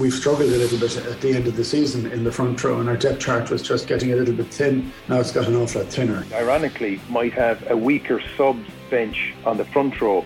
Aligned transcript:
we've 0.00 0.14
struggled 0.14 0.50
a 0.50 0.56
little 0.56 0.78
bit 0.78 0.96
at 0.96 1.20
the 1.20 1.32
end 1.32 1.46
of 1.46 1.56
the 1.56 1.64
season 1.64 2.10
in 2.10 2.24
the 2.24 2.32
front 2.32 2.64
row, 2.64 2.80
and 2.80 2.88
our 2.88 2.96
depth 2.96 3.20
chart 3.20 3.50
was 3.50 3.62
just 3.62 3.86
getting 3.86 4.12
a 4.12 4.16
little 4.16 4.34
bit 4.34 4.46
thin. 4.46 4.90
Now 5.08 5.20
it's 5.20 5.30
got 5.30 5.46
an 5.46 5.54
awful 5.54 5.82
lot 5.82 5.92
thinner. 5.92 6.26
Ironically, 6.32 7.00
might 7.10 7.34
have 7.34 7.70
a 7.70 7.76
weaker 7.76 8.20
subs 8.36 8.66
bench 8.88 9.34
on 9.44 9.58
the 9.58 9.64
front 9.66 10.00
row 10.00 10.24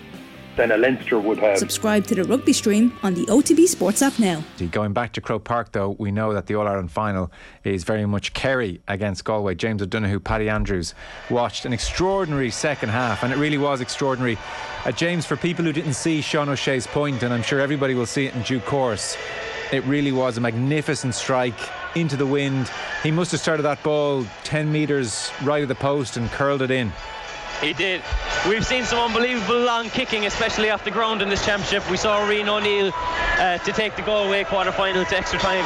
than 0.56 0.70
a 0.70 0.76
Leinster 0.76 1.18
would 1.18 1.38
have. 1.38 1.58
Subscribe 1.58 2.06
to 2.06 2.14
the 2.14 2.22
rugby 2.22 2.52
stream 2.52 2.96
on 3.02 3.14
the 3.14 3.26
OTB 3.26 3.66
Sports 3.66 4.00
app 4.00 4.16
now. 4.20 4.44
Going 4.70 4.92
back 4.92 5.12
to 5.14 5.20
Croke 5.20 5.42
Park, 5.42 5.72
though, 5.72 5.96
we 5.98 6.12
know 6.12 6.32
that 6.32 6.46
the 6.46 6.54
All 6.54 6.68
Ireland 6.68 6.92
final 6.92 7.32
is 7.64 7.82
very 7.82 8.06
much 8.06 8.32
Kerry 8.32 8.80
against 8.86 9.24
Galway. 9.24 9.56
James 9.56 9.82
O'Donoghue, 9.82 10.20
Paddy 10.20 10.48
Andrews 10.48 10.94
watched 11.30 11.64
an 11.64 11.72
extraordinary 11.72 12.50
second 12.50 12.90
half, 12.90 13.24
and 13.24 13.32
it 13.32 13.36
really 13.36 13.58
was 13.58 13.80
extraordinary. 13.80 14.38
Uh, 14.84 14.92
James, 14.92 15.26
for 15.26 15.36
people 15.36 15.64
who 15.64 15.72
didn't 15.72 15.94
see 15.94 16.20
Sean 16.20 16.48
O'Shea's 16.48 16.86
point, 16.86 17.24
and 17.24 17.34
I'm 17.34 17.42
sure 17.42 17.58
everybody 17.58 17.94
will 17.94 18.06
see 18.06 18.26
it 18.26 18.34
in 18.36 18.42
due 18.42 18.60
course, 18.60 19.16
it 19.72 19.84
really 19.84 20.12
was 20.12 20.36
a 20.36 20.40
magnificent 20.40 21.14
strike 21.14 21.58
into 21.94 22.16
the 22.16 22.26
wind. 22.26 22.70
He 23.02 23.10
must 23.10 23.32
have 23.32 23.40
started 23.40 23.62
that 23.64 23.82
ball 23.82 24.26
10 24.44 24.70
metres 24.70 25.30
right 25.42 25.62
of 25.62 25.68
the 25.68 25.74
post 25.74 26.16
and 26.16 26.30
curled 26.30 26.62
it 26.62 26.70
in. 26.70 26.92
He 27.60 27.72
did. 27.72 28.02
We've 28.48 28.66
seen 28.66 28.84
some 28.84 28.98
unbelievable 28.98 29.60
long 29.60 29.88
kicking, 29.88 30.26
especially 30.26 30.70
off 30.70 30.84
the 30.84 30.90
ground 30.90 31.22
in 31.22 31.28
this 31.28 31.44
championship. 31.44 31.88
We 31.90 31.96
saw 31.96 32.18
Rian 32.28 32.48
O'Neill 32.48 32.92
uh, 32.94 33.58
to 33.58 33.72
take 33.72 33.96
the 33.96 34.02
Galway 34.02 34.44
quarter 34.44 34.72
final 34.72 35.04
to 35.04 35.16
extra 35.16 35.38
time. 35.38 35.64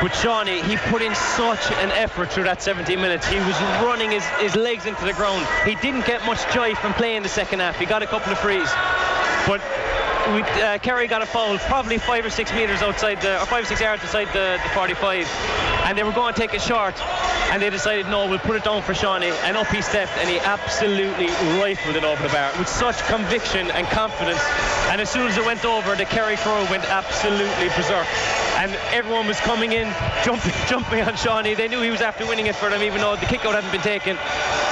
But 0.00 0.12
Seanie, 0.12 0.62
he 0.62 0.76
put 0.90 1.02
in 1.02 1.14
such 1.14 1.70
an 1.72 1.90
effort 1.90 2.30
through 2.32 2.44
that 2.44 2.62
17 2.62 3.00
minutes. 3.00 3.26
He 3.26 3.36
was 3.36 3.60
running 3.82 4.10
his, 4.10 4.24
his 4.40 4.56
legs 4.56 4.86
into 4.86 5.04
the 5.04 5.12
ground. 5.12 5.46
He 5.64 5.74
didn't 5.76 6.06
get 6.06 6.24
much 6.24 6.40
joy 6.54 6.74
from 6.76 6.94
playing 6.94 7.22
the 7.22 7.28
second 7.28 7.60
half. 7.60 7.78
He 7.78 7.86
got 7.86 8.02
a 8.02 8.06
couple 8.06 8.32
of 8.32 8.38
frees. 8.38 8.70
But 9.46 9.60
we, 10.32 10.40
uh, 10.42 10.78
Kerry 10.78 11.06
got 11.06 11.22
a 11.22 11.26
foul 11.26 11.58
probably 11.58 11.98
five 11.98 12.24
or 12.24 12.30
six 12.30 12.52
metres 12.52 12.82
outside 12.82 13.20
the, 13.20 13.40
or 13.40 13.46
five 13.46 13.64
or 13.64 13.66
six 13.66 13.80
yards 13.80 14.02
outside 14.02 14.28
the, 14.28 14.58
the 14.62 14.68
45, 14.70 15.28
and 15.84 15.98
they 15.98 16.02
were 16.02 16.12
going 16.12 16.32
to 16.32 16.40
take 16.40 16.54
a 16.54 16.58
short, 16.58 16.94
and 17.50 17.60
they 17.60 17.70
decided 17.70 18.06
no, 18.06 18.26
we'll 18.28 18.38
put 18.38 18.56
it 18.56 18.64
down 18.64 18.82
for 18.82 18.94
Seanie, 18.94 19.32
and 19.44 19.56
up 19.56 19.66
he 19.68 19.82
stepped, 19.82 20.16
and 20.18 20.28
he 20.28 20.38
absolutely 20.40 21.26
rifled 21.60 21.96
it 21.96 22.04
over 22.04 22.22
the 22.22 22.32
bar 22.32 22.52
with 22.58 22.68
such 22.68 22.98
conviction 23.06 23.70
and 23.72 23.86
confidence. 23.88 24.40
And 24.88 25.00
as 25.00 25.10
soon 25.10 25.26
as 25.26 25.36
it 25.36 25.44
went 25.44 25.64
over, 25.64 25.94
the 25.94 26.06
Kerry 26.06 26.36
crew 26.36 26.64
went 26.70 26.84
absolutely 26.84 27.68
berserk 27.76 28.06
and 28.64 28.74
everyone 28.92 29.26
was 29.26 29.38
coming 29.40 29.72
in, 29.72 29.92
jumping, 30.24 30.52
jumping 30.66 31.00
on 31.02 31.12
Seanie. 31.14 31.54
They 31.54 31.68
knew 31.68 31.82
he 31.82 31.90
was 31.90 32.00
after 32.00 32.26
winning 32.26 32.46
it 32.46 32.56
for 32.56 32.70
them, 32.70 32.82
even 32.82 33.00
though 33.02 33.14
the 33.14 33.26
kick 33.26 33.44
out 33.44 33.54
hadn't 33.54 33.70
been 33.70 33.82
taken. 33.82 34.16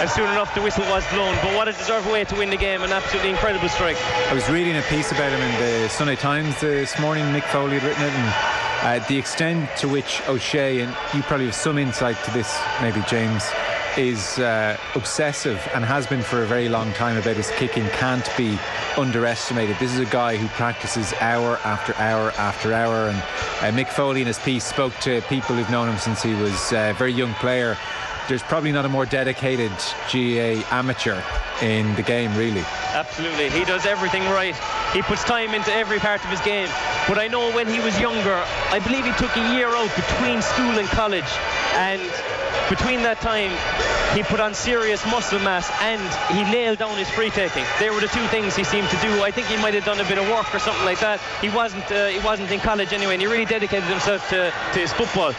And 0.00 0.08
soon 0.08 0.30
enough, 0.30 0.54
the 0.54 0.62
whistle 0.62 0.84
was 0.84 1.06
blown. 1.08 1.36
But 1.42 1.54
what 1.54 1.68
a 1.68 1.72
deserved 1.72 2.10
way 2.10 2.24
to 2.24 2.34
win 2.36 2.48
the 2.48 2.56
game, 2.56 2.82
an 2.82 2.90
absolutely 2.90 3.30
incredible 3.30 3.68
strike. 3.68 3.98
I 4.30 4.32
was 4.32 4.48
reading 4.48 4.76
a 4.78 4.82
piece 4.82 5.12
about 5.12 5.30
him 5.30 5.40
in 5.42 5.60
the 5.60 5.88
Sunday 5.90 6.16
Times 6.16 6.58
this 6.60 6.98
morning. 7.00 7.24
Mick 7.26 7.44
Foley 7.44 7.78
had 7.78 7.82
written 7.82 8.02
it, 8.02 8.12
and 8.12 9.02
uh, 9.02 9.06
the 9.08 9.18
extent 9.18 9.68
to 9.76 9.88
which 9.88 10.22
O'Shea, 10.26 10.80
and 10.80 10.96
you 11.12 11.22
probably 11.22 11.46
have 11.46 11.54
some 11.54 11.76
insight 11.76 12.16
to 12.24 12.30
this, 12.30 12.58
maybe 12.80 13.02
James 13.06 13.44
is 13.96 14.38
uh, 14.38 14.76
obsessive 14.94 15.68
and 15.74 15.84
has 15.84 16.06
been 16.06 16.22
for 16.22 16.42
a 16.42 16.46
very 16.46 16.68
long 16.68 16.92
time 16.94 17.16
about 17.16 17.36
his 17.36 17.50
kicking 17.52 17.86
can't 17.90 18.28
be 18.36 18.58
underestimated. 18.96 19.76
This 19.78 19.92
is 19.92 19.98
a 19.98 20.10
guy 20.10 20.36
who 20.36 20.48
practices 20.48 21.12
hour 21.20 21.58
after 21.64 21.94
hour 21.96 22.30
after 22.38 22.72
hour. 22.72 23.08
And 23.08 23.18
uh, 23.18 23.78
Mick 23.78 23.88
Foley 23.88 24.20
in 24.22 24.26
his 24.26 24.38
piece 24.38 24.64
spoke 24.64 24.94
to 25.00 25.20
people 25.22 25.56
who've 25.56 25.70
known 25.70 25.88
him 25.88 25.98
since 25.98 26.22
he 26.22 26.34
was 26.34 26.72
a 26.72 26.94
very 26.96 27.12
young 27.12 27.34
player. 27.34 27.76
There's 28.28 28.42
probably 28.42 28.72
not 28.72 28.84
a 28.84 28.88
more 28.88 29.04
dedicated 29.04 29.72
GAA 30.12 30.62
amateur 30.70 31.20
in 31.60 31.94
the 31.96 32.02
game, 32.02 32.34
really. 32.36 32.64
Absolutely. 32.94 33.50
He 33.50 33.64
does 33.64 33.84
everything 33.84 34.22
right. 34.24 34.54
He 34.92 35.02
puts 35.02 35.24
time 35.24 35.54
into 35.54 35.72
every 35.72 35.98
part 35.98 36.24
of 36.24 36.30
his 36.30 36.40
game. 36.40 36.68
But 37.08 37.18
I 37.18 37.26
know 37.26 37.50
when 37.52 37.66
he 37.66 37.80
was 37.80 37.98
younger, 38.00 38.42
I 38.70 38.78
believe 38.78 39.04
he 39.04 39.12
took 39.12 39.36
a 39.36 39.54
year 39.54 39.68
out 39.68 39.90
between 39.96 40.40
school 40.40 40.78
and 40.78 40.88
college. 40.88 41.28
And 41.74 42.00
between 42.68 43.02
that 43.02 43.20
time, 43.20 43.50
he 44.16 44.22
put 44.22 44.40
on 44.40 44.54
serious 44.54 45.04
muscle 45.06 45.38
mass 45.40 45.70
and 45.80 46.00
he 46.36 46.42
nailed 46.50 46.78
down 46.78 46.96
his 46.96 47.08
free 47.10 47.30
taking. 47.30 47.64
They 47.78 47.90
were 47.90 48.00
the 48.00 48.08
two 48.08 48.26
things 48.28 48.54
he 48.54 48.64
seemed 48.64 48.88
to 48.90 48.96
do. 49.00 49.22
I 49.22 49.30
think 49.30 49.46
he 49.46 49.56
might 49.56 49.74
have 49.74 49.84
done 49.84 50.00
a 50.00 50.04
bit 50.04 50.18
of 50.18 50.28
work 50.28 50.54
or 50.54 50.58
something 50.58 50.84
like 50.84 51.00
that. 51.00 51.20
He 51.40 51.50
wasn't. 51.50 51.90
Uh, 51.90 52.08
he 52.08 52.20
wasn't 52.20 52.50
in 52.50 52.60
college 52.60 52.92
anyway, 52.92 53.14
and 53.14 53.22
he 53.22 53.26
really 53.26 53.44
dedicated 53.44 53.88
himself 53.88 54.28
to, 54.30 54.52
to 54.72 54.78
his 54.78 54.92
football 54.92 55.32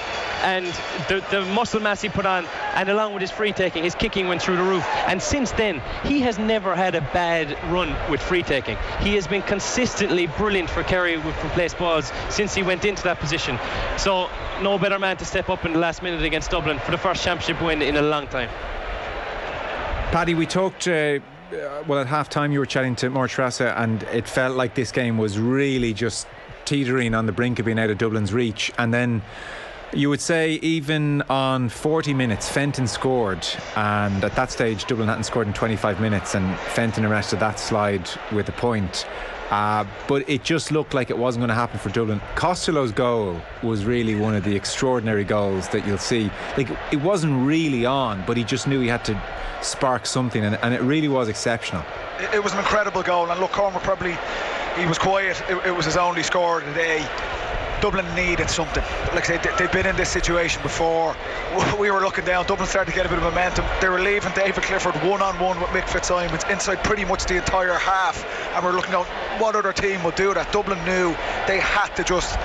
and 0.44 0.66
the, 1.08 1.24
the 1.32 1.42
muscle 1.46 1.80
mass 1.80 2.02
he 2.02 2.10
put 2.10 2.26
on, 2.26 2.46
and 2.76 2.90
along 2.90 3.14
with 3.14 3.22
his 3.22 3.32
free 3.32 3.54
taking, 3.54 3.84
his 3.84 3.96
kicking 3.96 4.28
went 4.28 4.42
through 4.42 4.58
the 4.58 4.64
roof. 4.64 4.86
And 5.08 5.22
since 5.22 5.52
then, 5.54 5.82
he 6.04 6.20
has 6.20 6.38
never 6.38 6.76
had 6.76 6.96
a 6.96 7.02
bad 7.02 7.58
run 7.72 7.96
with 8.12 8.22
free 8.22 8.44
taking. 8.44 8.78
He 9.00 9.16
has 9.16 9.26
been 9.26 9.42
consistently 9.42 10.28
brilliant 10.28 10.70
for 10.70 10.84
Kerry 10.84 11.18
with 11.18 11.42
replaced 11.44 11.78
balls 11.78 12.12
since 12.30 12.54
he 12.54 12.62
went 12.62 12.84
into 12.84 13.04
that 13.04 13.20
position. 13.20 13.58
So, 13.98 14.30
no 14.62 14.78
better 14.78 15.00
man 15.00 15.18
to 15.18 15.26
step 15.26 15.50
up 15.50 15.66
in 15.66 15.74
the 15.74 15.80
last 15.80 16.04
minute 16.04 16.24
against 16.24 16.52
Dublin 16.52 16.80
for 16.80 16.92
the 16.92 16.98
first 16.98 17.24
championship 17.24 17.62
win 17.62 17.82
in 17.82 17.96
a 17.98 18.02
long 18.02 18.28
time. 18.28 18.50
Paddy, 20.12 20.36
we 20.36 20.46
talked. 20.46 20.88
Uh, 20.88 21.20
well, 21.88 22.00
at 22.00 22.08
half 22.08 22.30
time, 22.30 22.52
you 22.52 22.60
were 22.60 22.66
chatting 22.66 22.96
to 22.98 23.10
Máire 23.10 23.28
Treasa, 23.28 23.76
and 23.78 24.04
it 24.04 24.28
felt 24.28 24.56
like 24.56 24.76
this 24.76 24.92
game 24.92 25.18
was 25.18 25.38
really 25.38 25.94
just 25.94 26.28
teetering 26.66 27.14
on 27.14 27.26
the 27.26 27.32
brink 27.32 27.60
of 27.60 27.66
being 27.66 27.80
out 27.80 27.90
of 27.90 27.98
Dublin's 27.98 28.34
reach. 28.34 28.72
And 28.78 28.94
then 28.94 29.22
you 29.94 30.10
would 30.10 30.22
say 30.22 30.54
even 30.56 31.22
on 31.24 31.70
40 31.70 32.14
minutes, 32.14 32.50
Fenton 32.50 32.88
scored, 32.88 33.46
and 33.76 34.24
at 34.24 34.36
that 34.36 34.52
stage, 34.52 34.86
Dublin 34.86 35.08
hadn't 35.08 35.26
scored 35.26 35.48
in 35.48 35.54
25 35.54 36.00
minutes, 36.00 36.36
and 36.36 36.58
Fenton 36.60 37.06
arrested 37.06 37.40
that 37.40 37.60
slide 37.60 38.10
with 38.32 38.50
a 38.50 38.54
point. 38.54 39.06
Uh, 39.54 39.86
but 40.08 40.28
it 40.28 40.44
just 40.44 40.72
looked 40.72 40.96
like 40.96 41.12
it 41.12 41.18
wasn't 41.18 41.40
going 41.40 41.48
to 41.48 41.54
happen 41.54 41.78
for 41.78 41.90
Dublin. 41.90 42.20
Costello's 42.34 42.92
goal 42.92 43.40
was 43.62 43.86
really 43.86 44.16
one 44.16 44.34
of 44.34 44.44
the 44.44 44.56
extraordinary 44.56 45.24
goals 45.24 45.70
that 45.70 45.86
you'll 45.86 46.00
see. 46.00 46.32
Like 46.58 46.72
it 46.92 47.00
wasn't 47.00 47.46
really 47.46 47.86
on, 47.86 48.24
but 48.26 48.36
he 48.36 48.44
just 48.44 48.68
knew 48.68 48.80
he 48.80 48.88
had 48.88 49.06
to 49.06 49.22
spark 49.62 50.08
something, 50.08 50.44
and, 50.44 50.56
and 50.64 50.74
it 50.74 50.82
really 50.82 51.08
was 51.08 51.30
exceptional. 51.30 51.84
It, 52.20 52.34
it 52.34 52.44
was 52.44 52.54
an 52.54 52.60
incredible 52.60 53.04
goal, 53.04 53.30
and 53.30 53.40
look, 53.40 53.52
Cormac 53.52 53.84
probably 53.84 54.18
he 54.76 54.88
was 54.88 54.98
quiet. 54.98 55.40
It, 55.48 55.68
it 55.68 55.72
was 55.72 55.86
his 55.86 55.98
only 55.98 56.24
score 56.24 56.60
of 56.60 56.66
the 56.66 56.74
day 56.74 57.08
Dublin 57.84 58.16
needed 58.16 58.50
something. 58.50 58.82
Like 59.14 59.30
I 59.30 59.36
said, 59.36 59.58
they've 59.58 59.70
been 59.70 59.86
in 59.86 59.98
this 59.98 60.08
situation 60.08 60.62
before. 60.62 61.18
We 61.78 61.92
were 61.92 62.00
looking 62.00 62.24
down. 62.24 62.46
Dublin 62.46 62.70
started 62.70 62.92
to 62.92 62.96
get 62.96 63.06
a 63.06 63.10
bit 63.10 63.18
of 63.18 63.26
momentum. 63.26 63.66
They 63.82 63.90
were 63.90 64.00
leaving 64.00 64.32
David 64.32 64.64
Clifford 64.64 64.96
one 65.04 65.22
on 65.22 65.38
one 65.38 65.60
with 65.60 65.70
Mick 65.72 65.90
Fitzsimons 65.90 66.46
inside 66.50 66.82
pretty 66.86 67.04
much 67.04 67.26
the 67.26 67.36
entire 67.36 67.74
half. 67.74 68.24
And 68.56 68.64
we're 68.64 68.72
looking 68.72 68.94
down, 68.94 69.04
what 69.38 69.58
other 69.58 69.74
team 69.74 70.02
would 70.04 70.16
do 70.16 70.34
that? 70.34 70.50
Dublin 70.54 70.80
knew 70.86 71.10
they 71.46 71.60
had 71.60 71.90
to 71.98 72.06
just 72.06 72.40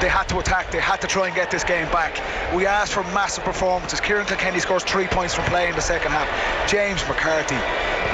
they 0.00 0.08
had 0.08 0.24
to 0.24 0.38
attack, 0.38 0.70
they 0.70 0.80
had 0.80 1.00
to 1.00 1.06
try 1.06 1.26
and 1.26 1.34
get 1.34 1.50
this 1.50 1.64
game 1.64 1.86
back. 1.90 2.20
We 2.54 2.66
asked 2.66 2.92
for 2.92 3.02
massive 3.14 3.44
performances. 3.44 4.00
Ciarán 4.00 4.26
Kilkenny 4.26 4.60
scores 4.60 4.84
three 4.84 5.06
points 5.06 5.34
from 5.34 5.44
play 5.46 5.68
in 5.68 5.74
the 5.74 5.82
second 5.82 6.12
half. 6.12 6.28
James 6.68 7.06
McCarthy, 7.08 7.56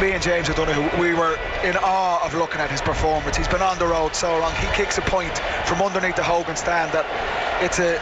me 0.01 0.13
and 0.13 0.23
James 0.23 0.49
O'Donoghue, 0.49 1.01
we 1.01 1.15
were 1.15 1.39
in 1.65 1.77
awe 1.77 2.25
of 2.25 2.35
looking 2.35 2.61
at 2.61 2.71
his 2.71 2.81
performance. 2.81 3.37
He's 3.37 3.49
been 3.49 3.63
on 3.63 3.79
the 3.79 3.87
road 3.87 4.15
so 4.15 4.39
long. 4.39 4.55
He 4.57 4.67
kicks 4.69 4.99
a 4.99 5.03
point 5.03 5.37
from 5.67 5.83
underneath 5.83 6.17
the 6.17 6.23
Hogan 6.23 6.57
stand 6.57 6.93
that 6.93 7.07
it's 7.63 7.79
a 7.79 7.99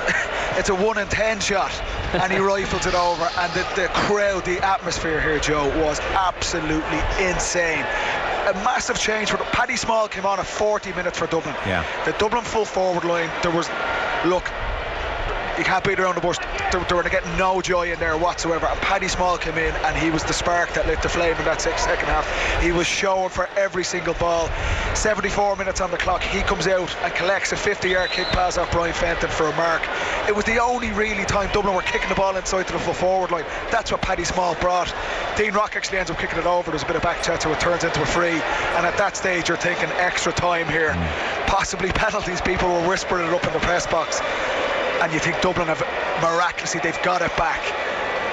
it's 0.59 0.69
a 0.69 0.75
one 0.75 0.99
in 0.99 1.07
ten 1.09 1.39
shot 1.41 1.73
and 2.15 2.33
he 2.33 2.39
rifles 2.55 2.87
it 2.87 2.95
over 2.95 3.29
and 3.39 3.53
the, 3.53 3.63
the 3.77 3.89
crowd 3.89 4.45
the 4.45 4.59
atmosphere 4.65 5.21
here 5.21 5.39
Joe 5.39 5.69
was 5.85 6.01
absolutely 6.01 6.99
insane 7.21 7.85
a 8.49 8.55
massive 8.65 8.99
change. 8.99 9.31
For 9.31 9.37
Paddy 9.39 9.77
Small 9.77 10.09
came 10.09 10.27
on 10.27 10.39
at 10.39 10.47
40 10.47 10.93
minutes 10.93 11.19
for 11.19 11.27
Dublin. 11.27 11.55
Yeah. 11.67 11.85
The 12.05 12.13
Dublin 12.13 12.45
full 12.45 12.65
forward 12.65 13.05
line, 13.05 13.31
there 13.43 13.51
was, 13.51 13.69
look, 14.25 14.51
you 15.61 15.67
can't 15.67 15.85
beat 15.85 16.01
around 16.01 16.15
the 16.15 16.23
bush. 16.23 16.39
They, 16.73 16.83
they 16.83 16.95
were 16.95 17.03
getting 17.03 17.37
no 17.37 17.61
joy 17.61 17.93
in 17.93 17.99
there 17.99 18.17
whatsoever. 18.17 18.67
And 18.67 18.81
Paddy 18.81 19.09
Small 19.09 19.37
came 19.37 19.59
in 19.59 19.75
and 19.85 19.97
he 19.97 20.11
was 20.11 20.25
the 20.25 20.33
spark 20.33 20.73
that 20.73 20.87
lit 20.87 21.03
the 21.03 21.09
flame 21.09 21.37
in 21.37 21.45
that 21.45 21.61
six, 21.61 21.83
second 21.83 22.07
half. 22.07 22.27
He 22.63 22.73
was 22.73 22.87
showing 22.87 23.29
for 23.29 23.47
every 23.59 23.85
single 23.85 24.15
ball. 24.15 24.49
74 24.95 25.57
minutes 25.57 25.83
on 25.83 25.91
the 25.91 25.99
clock. 25.99 26.23
He 26.23 26.41
comes 26.41 26.67
out 26.67 26.97
and 27.03 27.13
collects 27.15 27.53
a 27.53 27.57
50 27.57 27.91
yard 27.91 28.11
kick 28.11 28.27
pass 28.29 28.57
off 28.57 28.73
Brian 28.73 28.95
Fenton 28.95 29.29
for 29.29 29.49
a 29.49 29.57
mark. 29.57 29.83
It 30.29 30.35
was 30.35 30.47
the 30.47 30.59
only 30.59 30.93
really 30.93 31.27
time 31.27 31.51
Dublin 31.53 31.75
were 31.75 31.83
kicking 31.83 32.09
the 32.09 32.15
ball 32.15 32.35
inside 32.37 32.67
to 32.69 32.73
the 32.73 32.79
full 32.79 32.95
forward 32.95 33.31
line. 33.31 33.45
That's 33.71 33.93
what 33.93 34.01
Paddy 34.01 34.25
Small 34.25 34.55
brought. 34.57 34.95
Dean 35.37 35.53
Rock 35.53 35.77
actually 35.77 35.99
ends 35.99 36.11
up 36.11 36.19
kicking 36.19 36.39
it 36.39 36.47
over. 36.47 36.71
There's 36.71 36.85
a 36.85 36.87
bit 36.87 36.97
of 36.97 37.03
back 37.03 37.23
chat, 37.23 37.43
so 37.43 37.53
it 37.53 37.61
turns 37.61 37.85
into 37.85 38.01
a 38.01 38.07
free. 38.07 38.41
And 38.77 38.87
at 38.87 38.97
that 38.97 39.15
stage, 39.15 39.49
you're 39.49 39.59
taking 39.59 39.91
extra 39.91 40.33
time 40.33 40.69
here. 40.69 40.93
Mm. 40.93 41.47
Possibly 41.47 41.91
penalties. 41.93 42.41
People 42.41 42.69
were 42.69 42.89
whispering 42.89 43.29
it 43.29 43.35
up 43.35 43.45
in 43.45 43.53
the 43.53 43.61
press 43.61 43.87
box 43.87 44.23
and 45.03 45.13
you 45.13 45.19
think 45.19 45.41
Dublin 45.41 45.69
have 45.69 45.81
miraculously 46.23 46.81
they've 46.83 47.03
got 47.03 47.23
it 47.23 47.35
back 47.37 47.61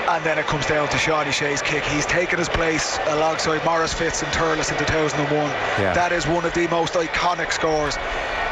and 0.09 0.23
then 0.23 0.39
it 0.39 0.45
comes 0.47 0.65
down 0.65 0.87
to 0.87 0.97
Sean 0.97 1.27
O'Shea's 1.27 1.61
kick. 1.61 1.83
He's 1.83 2.05
taken 2.05 2.39
his 2.39 2.47
place 2.47 2.97
alongside 3.07 3.63
Maurice 3.65 3.93
Fitz 3.93 4.23
and 4.23 4.31
Thurles 4.31 4.71
in 4.71 4.77
2001. 4.77 5.29
Yeah. 5.29 5.93
That 5.93 6.13
is 6.13 6.25
one 6.25 6.45
of 6.45 6.53
the 6.53 6.67
most 6.69 6.93
iconic 6.93 7.51
scores. 7.51 7.97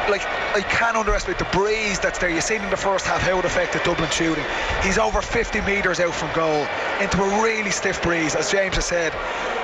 Like 0.09 0.25
I 0.55 0.61
can't 0.69 0.95
underestimate 0.95 1.39
the 1.39 1.45
breeze 1.45 1.99
that's 1.99 2.19
there. 2.19 2.29
You 2.29 2.41
seen 2.41 2.61
in 2.61 2.69
the 2.69 2.77
first 2.77 3.05
half 3.05 3.21
how 3.21 3.39
it 3.39 3.45
affected 3.45 3.83
Dublin 3.83 4.09
shooting. 4.09 4.43
He's 4.83 4.97
over 4.97 5.21
50 5.21 5.61
metres 5.61 5.99
out 5.99 6.13
from 6.13 6.33
goal 6.33 6.67
into 7.01 7.21
a 7.21 7.43
really 7.43 7.71
stiff 7.71 8.01
breeze, 8.01 8.35
as 8.35 8.51
James 8.51 8.75
has 8.75 8.85
said. 8.85 9.13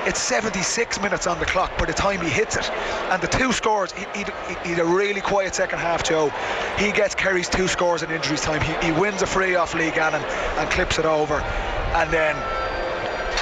It's 0.08 0.20
76 0.20 1.00
minutes 1.02 1.28
on 1.28 1.40
the 1.40 1.46
clock 1.46 1.78
by 1.78 1.86
the 1.86 1.94
time 1.94 2.22
he 2.22 2.30
hits 2.30 2.58
it, 2.58 2.70
and 2.72 3.22
the 3.22 3.28
two 3.28 3.54
scores. 3.54 3.92
He, 3.92 4.26
he, 4.66 4.74
a 4.74 4.86
really 4.86 5.22
quiet 5.22 5.54
second 5.54 5.80
half, 5.80 6.04
Joe. 6.04 6.30
He 6.78 6.92
gets 6.92 7.14
Kerry's 7.14 7.48
two 7.48 7.68
scores 7.68 8.02
in 8.02 8.10
injuries 8.10 8.42
time. 8.42 8.62
He, 8.62 8.88
he 8.88 8.92
wins 8.92 9.22
a 9.22 9.28
free 9.28 9.56
off 9.56 9.76
Lee 9.76 9.92
Gannon 9.92 10.24
and 10.24 10.70
clips 10.72 10.98
it 10.98 11.06
over, 11.06 11.36
and 11.40 12.12
then 12.12 12.36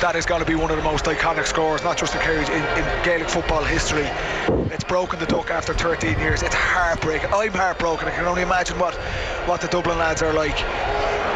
that 0.01 0.15
is 0.15 0.25
going 0.25 0.39
to 0.39 0.45
be 0.45 0.55
one 0.55 0.71
of 0.71 0.77
the 0.77 0.83
most 0.83 1.05
iconic 1.05 1.45
scores, 1.45 1.83
not 1.83 1.97
just 1.97 2.15
in, 2.15 2.21
in, 2.21 2.63
in 2.77 3.03
Gaelic 3.03 3.29
football 3.29 3.63
history. 3.63 4.07
It's 4.71 4.83
broken 4.83 5.19
the 5.19 5.25
duck 5.25 5.51
after 5.51 5.73
13 5.73 6.17
years. 6.19 6.41
It's 6.41 6.55
heartbreaking. 6.55 7.29
I'm 7.33 7.51
heartbroken. 7.51 8.07
I 8.07 8.11
can 8.11 8.25
only 8.25 8.41
imagine 8.41 8.79
what, 8.79 8.95
what 9.45 9.59
the 9.59 9.67
Dublin 9.67 9.97
lads 9.97 10.21
are 10.21 10.33
like. 10.33 10.55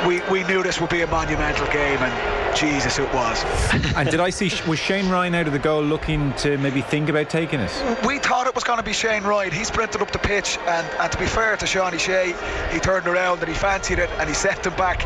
We, 0.08 0.22
we 0.32 0.44
knew 0.46 0.64
this 0.64 0.80
would 0.80 0.90
be 0.90 1.02
a 1.02 1.08
monumental 1.08 1.66
game, 1.68 2.00
and 2.00 2.56
Jesus, 2.56 3.00
it 3.00 3.14
was. 3.14 3.44
and 3.96 4.10
did 4.10 4.20
I 4.20 4.30
see 4.30 4.52
was 4.68 4.80
Shane 4.80 5.10
Ryan 5.10 5.36
out 5.36 5.48
of 5.48 5.54
the 5.54 5.60
goal 5.60 5.82
looking 5.82 6.34
to 6.36 6.58
maybe 6.58 6.82
think 6.82 7.10
about 7.10 7.30
taking 7.30 7.60
it? 7.60 7.72
We 8.06 8.20
thought 8.20 8.48
it 8.48 8.56
was 8.56 8.64
going 8.64 8.80
to 8.80 8.84
be 8.84 8.94
Shane 8.94 9.24
Ryan. 9.24 9.52
He 9.52 9.64
sprinted 9.64 10.02
up 10.02 10.12
the 10.12 10.20
pitch, 10.20 10.58
and, 10.68 10.88
and 11.00 11.12
to 11.12 11.18
be 11.18 11.26
fair 11.26 11.58
to 11.58 11.66
Seanie 11.66 12.00
Shea, 12.00 12.34
he 12.72 12.80
turned 12.80 13.08
around 13.08 13.40
and 13.40 13.50
he 13.50 13.56
fancied 13.56 14.00
it 14.00 14.10
and 14.20 14.30
he 14.30 14.36
sent 14.36 14.66
him 14.66 14.76
back. 14.76 15.04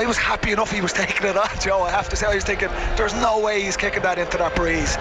I 0.00 0.06
was 0.06 0.16
happy 0.16 0.50
enough 0.50 0.72
he 0.72 0.80
was 0.80 0.92
taking 1.04 1.26
it 1.26 1.36
on, 1.36 1.48
Joe. 1.60 1.82
I 1.82 1.90
have 1.90 2.08
to 2.08 2.16
say, 2.16 2.26
I 2.26 2.34
was 2.34 2.44
thinking, 2.44 2.68
there's 2.96 3.14
no 3.14 3.38
way 3.38 3.62
he's 3.62 3.76
kicking 3.76 4.02
that 4.02 4.18
into 4.18 4.38
that 4.38 4.56
breeze. 4.56 4.96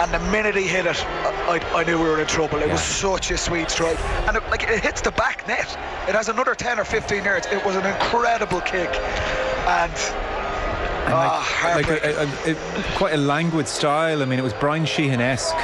And 0.00 0.10
the 0.14 0.18
minute 0.30 0.56
he 0.56 0.66
hit 0.66 0.86
it, 0.86 0.96
I, 1.06 1.60
I 1.74 1.84
knew 1.84 1.98
we 1.98 2.08
were 2.08 2.20
in 2.20 2.26
trouble. 2.26 2.58
It 2.58 2.68
yeah. 2.68 2.72
was 2.72 2.82
such 2.82 3.30
a 3.30 3.36
sweet 3.36 3.70
strike, 3.70 4.00
and 4.26 4.38
it, 4.38 4.42
like 4.48 4.62
it 4.62 4.80
hits 4.80 5.02
the 5.02 5.10
back 5.10 5.46
net. 5.46 5.68
It 6.08 6.14
has 6.14 6.30
another 6.30 6.54
10 6.54 6.80
or 6.80 6.84
15 6.84 7.22
yards. 7.22 7.48
It 7.48 7.62
was 7.66 7.76
an 7.76 7.84
incredible 7.84 8.62
kick, 8.62 8.88
and. 8.88 9.92
and 9.92 11.12
oh, 11.12 11.20
like, 11.20 11.32
ah, 11.32 11.72
like 11.76 11.88
a, 11.88 12.22
a, 12.22 12.52
a, 12.52 12.82
quite 12.96 13.12
a 13.12 13.18
languid 13.18 13.68
style. 13.68 14.22
I 14.22 14.24
mean, 14.24 14.38
it 14.38 14.42
was 14.42 14.54
Bryan 14.54 14.86
Sheehan-esque 14.86 15.54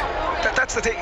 that's 0.54 0.74
the 0.74 0.80
thing. 0.80 0.96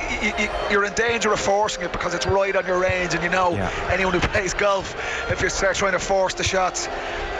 You, 0.70 0.78
are 0.78 0.84
in 0.84 0.92
danger 0.94 1.32
of 1.32 1.40
forcing 1.40 1.84
it 1.84 1.92
because 1.92 2.14
it's 2.14 2.26
right 2.26 2.54
on 2.54 2.66
your 2.66 2.78
range, 2.78 3.14
and 3.14 3.22
you 3.22 3.30
know 3.30 3.52
yeah. 3.52 3.70
anyone 3.90 4.12
who 4.12 4.20
plays 4.28 4.52
golf, 4.52 4.94
if 5.30 5.40
you 5.42 5.48
start 5.48 5.76
trying 5.76 5.92
to 5.92 5.98
force 5.98 6.34
the 6.34 6.44
shots, 6.44 6.88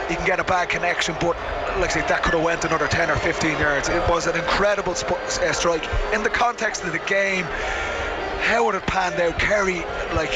you 0.09 0.15
can 0.15 0.25
get 0.25 0.39
a 0.39 0.43
bad 0.43 0.69
connection. 0.69 1.15
But 1.19 1.35
like 1.79 1.91
I 1.91 2.01
say, 2.01 2.01
that 2.01 2.23
could 2.23 2.33
have 2.33 2.43
went 2.43 2.65
another 2.65 2.87
10 2.87 3.09
or 3.09 3.15
15 3.15 3.59
yards. 3.59 3.89
It 3.89 4.07
was 4.09 4.27
an 4.27 4.35
incredible 4.35 4.95
sp- 4.95 5.19
uh, 5.19 5.53
strike 5.53 5.87
in 6.13 6.23
the 6.23 6.29
context 6.29 6.83
of 6.83 6.91
the 6.91 6.99
game. 6.99 7.45
How 8.41 8.65
would 8.65 8.75
it 8.75 8.85
panned 8.85 9.19
out, 9.19 9.39
Kerry 9.39 9.79
like 10.13 10.31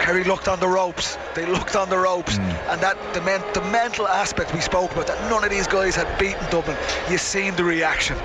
Kerry 0.00 0.24
looked 0.24 0.48
on 0.48 0.60
the 0.60 0.68
ropes. 0.68 1.18
They 1.34 1.46
looked 1.46 1.74
on 1.74 1.90
the 1.90 1.98
ropes, 1.98 2.38
mm. 2.38 2.72
and 2.72 2.80
that 2.80 2.96
the, 3.12 3.20
men, 3.22 3.42
the 3.54 3.62
mental 3.62 4.06
aspect 4.06 4.54
we 4.54 4.60
spoke 4.60 4.92
about 4.92 5.08
that 5.08 5.30
none 5.30 5.42
of 5.44 5.50
these 5.50 5.66
guys 5.66 5.96
had 5.96 6.18
beaten 6.18 6.44
Dublin. 6.50 6.76
You 7.10 7.18
seen 7.18 7.56
the 7.56 7.64
reaction 7.64 8.16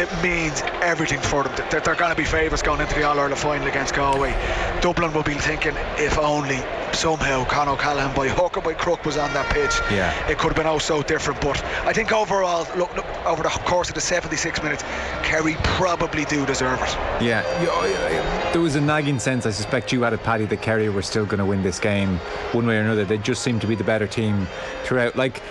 it 0.00 0.22
means 0.22 0.62
everything 0.80 1.20
for 1.20 1.44
them. 1.44 1.52
They're, 1.70 1.80
they're 1.80 1.94
going 1.94 2.10
to 2.10 2.16
be 2.16 2.24
favourites 2.24 2.62
going 2.62 2.80
into 2.80 2.94
the 2.94 3.02
All 3.02 3.18
Ireland 3.18 3.38
final 3.38 3.66
against 3.66 3.94
Galway. 3.94 4.32
Dublin 4.80 5.12
will 5.12 5.22
be 5.22 5.34
thinking 5.34 5.74
if 5.98 6.18
only 6.18 6.56
somehow 6.94 7.44
Con 7.44 7.68
O'Callaghan 7.68 8.14
by 8.14 8.28
hook 8.28 8.56
or 8.56 8.60
by 8.60 8.74
crook 8.74 9.04
was 9.04 9.16
on 9.16 9.32
that 9.34 9.50
pitch. 9.52 9.80
Yeah. 9.90 10.12
It 10.28 10.38
could 10.38 10.48
have 10.48 10.56
been 10.56 10.66
oh 10.66 10.78
so 10.78 11.02
different. 11.02 11.40
But 11.40 11.62
I 11.84 11.92
think 11.92 12.12
overall, 12.12 12.66
look, 12.76 12.94
look 12.96 13.06
over 13.26 13.42
the 13.42 13.48
course 13.48 13.88
of 13.88 13.94
the 13.94 14.00
76 14.00 14.62
minutes, 14.62 14.82
Kerry 15.22 15.56
probably 15.62 16.24
do 16.24 16.44
deserve 16.46 16.80
it. 16.80 17.22
Yeah. 17.22 17.42
There 18.52 18.60
was 18.60 18.76
a 18.76 18.80
nagging 18.80 19.18
sense, 19.18 19.46
I 19.46 19.50
suspect 19.50 19.92
you 19.92 20.02
had 20.02 20.12
it, 20.12 20.22
Paddy, 20.22 20.46
that 20.46 20.62
Kerry 20.62 20.88
were 20.88 21.02
still 21.02 21.26
going 21.26 21.38
to 21.38 21.44
win 21.44 21.62
this 21.62 21.78
game 21.78 22.18
one 22.52 22.66
way 22.66 22.78
or 22.78 22.82
another. 22.82 23.04
They 23.04 23.18
just 23.18 23.42
seemed 23.42 23.60
to 23.60 23.66
be 23.66 23.74
the 23.74 23.84
better 23.84 24.06
team 24.06 24.46
throughout. 24.84 25.16
Like, 25.16 25.42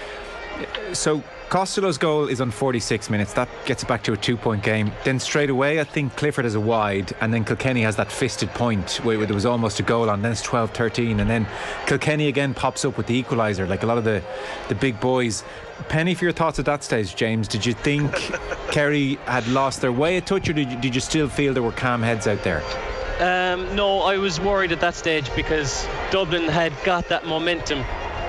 so 0.93 1.23
Costello's 1.49 1.97
goal 1.97 2.27
is 2.27 2.41
on 2.41 2.51
46 2.51 3.09
minutes. 3.09 3.33
That 3.33 3.49
gets 3.65 3.81
it 3.81 3.87
back 3.87 4.03
to 4.03 4.13
a 4.13 4.17
two 4.17 4.37
point 4.37 4.61
game. 4.61 4.91
Then 5.03 5.19
straight 5.19 5.49
away, 5.49 5.79
I 5.79 5.83
think 5.83 6.15
Clifford 6.15 6.45
has 6.45 6.53
a 6.53 6.59
wide, 6.59 7.11
and 7.21 7.33
then 7.33 7.43
Kilkenny 7.43 7.81
has 7.81 7.95
that 7.95 8.11
fisted 8.11 8.49
point 8.51 8.97
where 9.03 9.25
there 9.25 9.33
was 9.33 9.47
almost 9.47 9.79
a 9.79 9.83
goal 9.83 10.11
on. 10.11 10.21
Then 10.21 10.31
it's 10.31 10.43
12 10.43 10.71
13, 10.71 11.19
and 11.19 11.27
then 11.27 11.47
Kilkenny 11.87 12.27
again 12.27 12.53
pops 12.53 12.85
up 12.85 12.97
with 12.97 13.07
the 13.07 13.21
equaliser, 13.21 13.67
like 13.67 13.81
a 13.81 13.87
lot 13.87 13.97
of 13.97 14.03
the, 14.03 14.23
the 14.67 14.75
big 14.75 14.99
boys. 14.99 15.43
Penny, 15.87 16.13
for 16.13 16.25
your 16.25 16.33
thoughts 16.33 16.59
at 16.59 16.65
that 16.65 16.83
stage, 16.83 17.15
James, 17.15 17.47
did 17.47 17.65
you 17.65 17.73
think 17.73 18.11
Kerry 18.71 19.15
had 19.25 19.47
lost 19.47 19.81
their 19.81 19.91
way 19.91 20.17
a 20.17 20.21
touch, 20.21 20.49
or 20.49 20.53
did 20.53 20.71
you, 20.71 20.77
did 20.77 20.93
you 20.93 21.01
still 21.01 21.27
feel 21.27 21.53
there 21.55 21.63
were 21.63 21.71
calm 21.71 22.03
heads 22.03 22.27
out 22.27 22.43
there? 22.43 22.61
Um, 23.19 23.75
no, 23.75 24.01
I 24.01 24.17
was 24.17 24.39
worried 24.39 24.71
at 24.71 24.81
that 24.81 24.93
stage 24.93 25.33
because 25.35 25.87
Dublin 26.11 26.47
had 26.47 26.73
got 26.83 27.09
that 27.09 27.25
momentum 27.25 27.83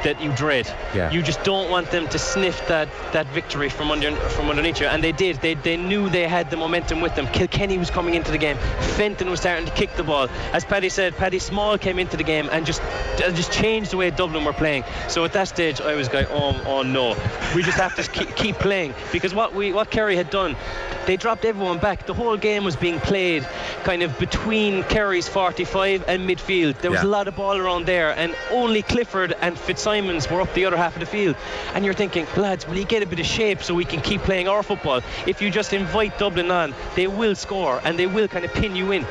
that 0.04 0.20
you 0.20 0.32
dread. 0.32 0.66
Yeah. 0.94 1.10
You 1.10 1.22
just 1.22 1.42
don't 1.44 1.70
want 1.70 1.90
them 1.90 2.08
to 2.08 2.18
sniff 2.18 2.66
that, 2.68 2.88
that 3.12 3.26
victory 3.28 3.68
from 3.68 3.90
under 3.90 4.14
from 4.30 4.48
underneath 4.48 4.80
you, 4.80 4.86
and 4.86 5.02
they 5.02 5.12
did. 5.12 5.36
They, 5.36 5.54
they 5.54 5.76
knew 5.76 6.08
they 6.08 6.26
had 6.26 6.50
the 6.50 6.56
momentum 6.56 7.00
with 7.00 7.14
them. 7.14 7.26
Kilkenny 7.28 7.78
was 7.78 7.90
coming 7.90 8.14
into 8.14 8.30
the 8.30 8.38
game. 8.38 8.56
Fenton 8.96 9.30
was 9.30 9.40
starting 9.40 9.66
to 9.66 9.72
kick 9.72 9.94
the 9.96 10.04
ball. 10.04 10.28
As 10.52 10.64
Paddy 10.64 10.88
said, 10.88 11.16
Paddy 11.16 11.38
Small 11.38 11.78
came 11.78 11.98
into 11.98 12.16
the 12.16 12.24
game 12.24 12.48
and 12.50 12.64
just 12.64 12.82
just 13.18 13.52
changed 13.52 13.90
the 13.90 13.96
way 13.96 14.10
Dublin 14.10 14.44
were 14.44 14.52
playing. 14.52 14.84
So 15.08 15.24
at 15.24 15.32
that 15.34 15.48
stage, 15.48 15.80
I 15.80 15.94
was 15.94 16.08
going, 16.08 16.26
oh, 16.30 16.60
oh 16.66 16.82
no, 16.82 17.16
we 17.54 17.62
just 17.62 17.78
have 17.78 17.94
to 17.96 18.02
keep, 18.16 18.34
keep 18.36 18.56
playing 18.56 18.94
because 19.12 19.34
what 19.34 19.54
we 19.54 19.72
what 19.72 19.90
Kerry 19.90 20.16
had 20.16 20.30
done, 20.30 20.56
they 21.06 21.16
dropped 21.16 21.44
everyone 21.44 21.78
back. 21.78 22.06
The 22.06 22.14
whole 22.14 22.36
game 22.36 22.64
was 22.64 22.76
being 22.76 23.00
played 23.00 23.46
kind 23.84 24.02
of 24.02 24.18
between 24.18 24.82
Kerry's 24.84 25.28
45 25.28 26.04
and 26.08 26.28
midfield. 26.28 26.78
There 26.80 26.90
was 26.90 27.02
yeah. 27.02 27.08
a 27.08 27.16
lot 27.16 27.28
of 27.28 27.36
ball 27.36 27.56
around 27.56 27.86
there, 27.86 28.10
and 28.16 28.34
only 28.50 28.82
Clifford 28.82 29.34
and 29.40 29.58
Fitzsimons 29.58 29.89
Simons 29.90 30.30
were 30.30 30.40
up 30.40 30.54
the 30.54 30.66
other 30.66 30.76
half 30.76 30.94
of 30.94 31.00
the 31.00 31.06
field. 31.06 31.34
And 31.74 31.84
you're 31.84 31.94
thinking, 31.94 32.24
lads, 32.36 32.64
will 32.64 32.76
you 32.76 32.84
get 32.84 33.02
a 33.02 33.06
bit 33.06 33.18
of 33.18 33.26
shape 33.26 33.60
so 33.60 33.74
we 33.74 33.84
can 33.84 34.00
keep 34.00 34.20
playing 34.20 34.46
our 34.46 34.62
football? 34.62 35.00
If 35.26 35.42
you 35.42 35.50
just 35.50 35.72
invite 35.72 36.16
Dublin 36.16 36.48
on, 36.52 36.74
they 36.94 37.08
will 37.08 37.34
score 37.34 37.80
and 37.82 37.98
they 37.98 38.06
will 38.06 38.28
kind 38.28 38.44
of 38.44 38.54
pin 38.54 38.76
you 38.76 38.92
in 38.92 39.04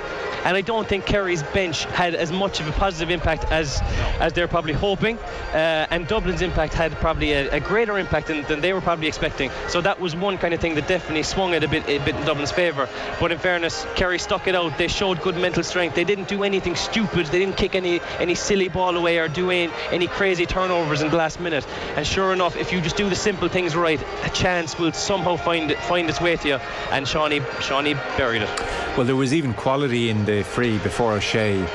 and 0.45 0.55
I 0.55 0.61
don't 0.61 0.87
think 0.87 1.05
Kerry's 1.05 1.43
bench 1.43 1.85
had 1.85 2.15
as 2.15 2.31
much 2.31 2.59
of 2.59 2.67
a 2.67 2.71
positive 2.71 3.09
impact 3.09 3.45
as 3.51 3.79
as 4.19 4.33
they're 4.33 4.47
probably 4.47 4.73
hoping. 4.73 5.17
Uh, 5.53 5.87
and 5.89 6.07
Dublin's 6.07 6.41
impact 6.41 6.73
had 6.73 6.91
probably 6.93 7.33
a, 7.33 7.51
a 7.51 7.59
greater 7.59 7.97
impact 7.97 8.27
than, 8.27 8.43
than, 8.43 8.61
they 8.61 8.73
were 8.73 8.81
probably 8.81 9.07
expecting. 9.07 9.51
So 9.67 9.81
that 9.81 9.99
was 9.99 10.15
one 10.15 10.37
kind 10.37 10.53
of 10.53 10.59
thing 10.59 10.75
that 10.75 10.87
definitely 10.87 11.23
swung 11.23 11.53
it 11.53 11.63
a 11.63 11.67
bit, 11.67 11.87
a 11.87 11.97
bit 11.99 12.15
in 12.15 12.25
Dublin's 12.25 12.51
favour. 12.51 12.87
But 13.19 13.31
in 13.31 13.39
fairness 13.39 13.85
Kerry 13.95 14.19
stuck 14.19 14.47
it 14.47 14.55
out. 14.55 14.77
They 14.77 14.87
showed 14.87 15.21
good 15.21 15.35
mental 15.35 15.63
strength. 15.63 15.95
They 15.95 16.03
didn't 16.03 16.27
do 16.27 16.43
anything 16.43 16.75
stupid. 16.75 17.27
They 17.27 17.39
didn't 17.39 17.57
kick 17.57 17.75
any 17.75 17.99
any 18.19 18.35
silly 18.35 18.69
ball 18.69 18.95
away 18.95 19.17
or 19.17 19.27
do 19.27 19.49
any, 19.51 19.71
any 19.91 20.07
crazy 20.07 20.45
turnovers 20.45 21.01
in 21.01 21.09
the 21.09 21.17
last 21.17 21.39
minute. 21.39 21.65
And 21.95 22.05
sure 22.05 22.33
enough 22.33 22.55
if 22.55 22.71
you 22.71 22.81
just 22.81 22.97
do 22.97 23.09
the 23.09 23.15
simple 23.15 23.49
things 23.49 23.75
right 23.75 24.01
a 24.23 24.29
chance 24.29 24.77
will 24.77 24.93
somehow 24.93 25.35
find 25.35 25.73
find 25.73 26.09
its 26.09 26.21
way 26.21 26.35
to 26.37 26.47
you. 26.47 26.59
And 26.91 27.05
Seanie 27.05 27.41
Seanie 27.61 27.95
buried 28.17 28.41
it. 28.41 28.49
Well 28.95 29.05
there 29.05 29.15
was 29.15 29.33
even 29.33 29.53
quality 29.53 30.09
in 30.09 30.25
free 30.43 30.77
before 30.77 31.13
O'Shea 31.13 31.65